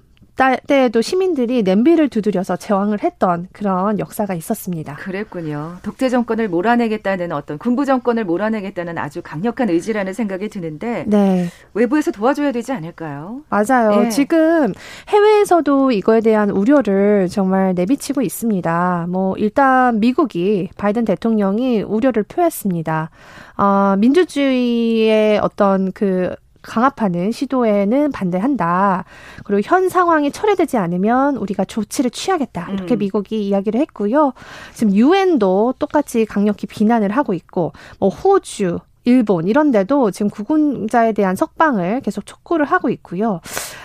때에도 0.66 1.00
시민들이 1.02 1.62
냄비를 1.62 2.08
두드려서 2.08 2.56
제왕을 2.56 3.02
했던 3.02 3.48
그런 3.52 3.98
역사가 3.98 4.34
있었습니다. 4.34 4.96
그랬군요. 4.96 5.76
독재 5.82 6.08
정권을 6.08 6.48
몰아내겠다는 6.48 7.32
어떤 7.32 7.58
군부 7.58 7.84
정권을 7.84 8.24
몰아내겠다는 8.24 8.98
아주 8.98 9.22
강력한 9.22 9.68
의지라는 9.68 10.12
생각이 10.12 10.48
드는데 10.48 11.04
네. 11.06 11.48
외부에서 11.74 12.10
도와줘야 12.10 12.52
되지 12.52 12.72
않을까요? 12.72 13.42
맞아요. 13.48 14.02
네. 14.02 14.08
지금 14.10 14.72
해외에서도 15.08 15.92
이거에 15.92 16.20
대한 16.20 16.50
우려를 16.50 17.28
정말 17.28 17.74
내비치고 17.74 18.22
있습니다. 18.22 19.06
뭐 19.08 19.36
일단 19.36 20.00
미국이 20.00 20.70
바이든 20.76 21.04
대통령이 21.04 21.82
우려를 21.82 22.22
표했습니다. 22.22 23.10
어, 23.58 23.96
민주주의의 23.98 25.38
어떤 25.38 25.92
그 25.92 26.34
강압하는 26.62 27.32
시도에는 27.32 28.12
반대한다. 28.12 29.04
그리고 29.44 29.62
현 29.64 29.88
상황이 29.88 30.30
철회되지 30.30 30.76
않으면 30.76 31.36
우리가 31.36 31.64
조치를 31.64 32.10
취하겠다. 32.10 32.70
이렇게 32.72 32.96
음. 32.96 32.98
미국이 32.98 33.46
이야기를 33.46 33.80
했고요. 33.80 34.32
지금 34.72 34.94
유엔도 34.94 35.74
똑같이 35.78 36.24
강력히 36.24 36.66
비난을 36.66 37.10
하고 37.10 37.34
있고 37.34 37.72
뭐 37.98 38.08
호주, 38.08 38.78
일본 39.04 39.48
이런 39.48 39.70
데도 39.70 40.10
지금 40.10 40.30
구군자에 40.30 41.12
대한 41.12 41.34
석방을 41.34 42.00
계속 42.02 42.24
촉구를 42.26 42.66
하고 42.66 42.88
있고요. 42.90 43.40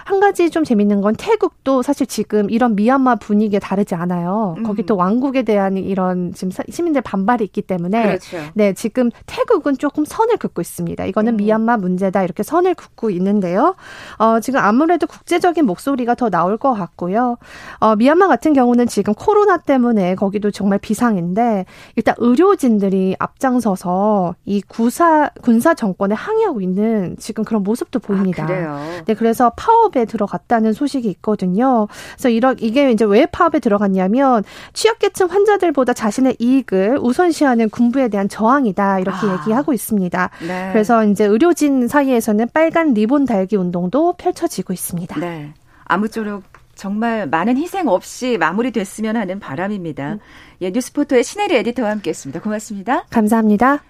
한 0.05 0.19
가지 0.19 0.49
좀 0.49 0.63
재밌는 0.63 1.01
건 1.01 1.15
태국도 1.17 1.81
사실 1.81 2.07
지금 2.07 2.49
이런 2.49 2.75
미얀마 2.75 3.15
분위기에 3.15 3.59
다르지 3.59 3.95
않아요. 3.95 4.55
음. 4.57 4.63
거기 4.63 4.85
또 4.85 4.95
왕국에 4.95 5.41
대한 5.43 5.75
이런 5.77 6.33
지금 6.33 6.51
시민들 6.69 7.01
반발이 7.01 7.43
있기 7.45 7.61
때문에 7.63 8.03
그렇죠. 8.03 8.37
네, 8.53 8.73
지금 8.73 9.09
태국은 9.25 9.77
조금 9.77 10.05
선을 10.05 10.37
긋고 10.37 10.61
있습니다. 10.61 11.03
이거는 11.05 11.33
음. 11.33 11.37
미얀마 11.37 11.77
문제다 11.77 12.23
이렇게 12.23 12.43
선을 12.43 12.75
긋고 12.75 13.09
있는데요. 13.09 13.75
어, 14.17 14.39
지금 14.39 14.59
아무래도 14.61 15.07
국제적인 15.07 15.65
목소리가 15.65 16.15
더 16.15 16.29
나올 16.29 16.57
것 16.57 16.73
같고요. 16.73 17.37
어, 17.79 17.95
미얀마 17.95 18.27
같은 18.27 18.53
경우는 18.53 18.87
지금 18.87 19.13
코로나 19.13 19.57
때문에 19.57 20.15
거기도 20.15 20.51
정말 20.51 20.79
비상인데 20.79 21.65
일단 21.95 22.15
의료진들이 22.17 23.15
앞장서서 23.19 24.35
이 24.45 24.61
구사 24.61 25.06
군사 25.07 25.29
군사 25.41 25.73
정권에 25.73 26.13
항의하고 26.15 26.61
있는 26.61 27.15
지금 27.19 27.43
그런 27.43 27.63
모습도 27.63 27.99
보입니다. 27.99 28.43
아, 28.43 28.45
그래요. 28.45 28.79
네, 29.05 29.13
그래서 29.13 29.51
파업에 29.55 30.05
들어갔다는 30.05 30.73
소식이 30.73 31.09
있거든요. 31.09 31.87
그래서 32.13 32.29
이런 32.29 32.55
이게 32.59 32.91
이제 32.91 33.05
왜 33.05 33.25
파업에 33.25 33.59
들어갔냐면 33.59 34.43
취약계층 34.73 35.27
환자들보다 35.27 35.93
자신의 35.93 36.37
이익을 36.39 36.99
우선시하는 37.01 37.69
군부에 37.69 38.09
대한 38.09 38.29
저항이다 38.29 38.99
이렇게 38.99 39.27
아. 39.27 39.39
얘기하고 39.39 39.73
있습니다. 39.73 40.29
네. 40.47 40.69
그래서 40.71 41.03
이제 41.05 41.25
의료진 41.25 41.87
사이에서는 41.87 42.49
빨간 42.53 42.93
리본 42.93 43.25
달기 43.25 43.55
운동도 43.55 44.13
펼쳐지고 44.13 44.73
있습니다. 44.73 45.19
네. 45.19 45.53
아무쪼록 45.85 46.43
정말 46.75 47.27
많은 47.27 47.57
희생 47.57 47.87
없이 47.87 48.37
마무리됐으면 48.37 49.17
하는 49.17 49.39
바람입니다. 49.39 50.13
음. 50.13 50.19
예, 50.61 50.69
뉴스포터의 50.69 51.23
신혜리 51.23 51.55
에디터와 51.55 51.89
함께했습니다. 51.89 52.41
고맙습니다. 52.41 53.05
감사합니다. 53.09 53.81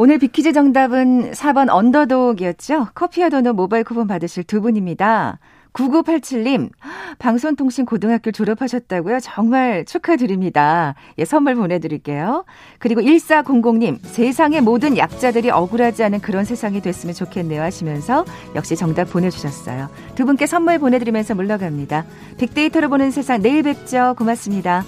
오늘 0.00 0.18
빅퀴즈 0.18 0.52
정답은 0.52 1.32
4번 1.32 1.68
언더독이었죠. 1.68 2.86
커피와 2.94 3.30
도넛 3.30 3.56
모바일 3.56 3.82
쿠폰 3.82 4.06
받으실 4.06 4.44
두 4.44 4.60
분입니다. 4.60 5.40
9987님, 5.72 6.70
방송통신 7.18 7.84
고등학교 7.84 8.30
졸업하셨다고요? 8.30 9.18
정말 9.18 9.84
축하드립니다. 9.84 10.94
예, 11.18 11.24
선물 11.24 11.56
보내드릴게요. 11.56 12.44
그리고 12.78 13.00
1400님, 13.00 13.98
세상의 14.04 14.60
모든 14.60 14.96
약자들이 14.96 15.50
억울하지 15.50 16.04
않은 16.04 16.20
그런 16.20 16.44
세상이 16.44 16.80
됐으면 16.80 17.12
좋겠네요 17.12 17.60
하시면서 17.60 18.24
역시 18.54 18.76
정답 18.76 19.10
보내주셨어요. 19.10 19.88
두 20.14 20.24
분께 20.26 20.46
선물 20.46 20.78
보내드리면서 20.78 21.34
물러갑니다. 21.34 22.04
빅데이터로 22.38 22.88
보는 22.88 23.10
세상 23.10 23.42
내일 23.42 23.64
뵙죠. 23.64 24.14
고맙습니다. 24.16 24.84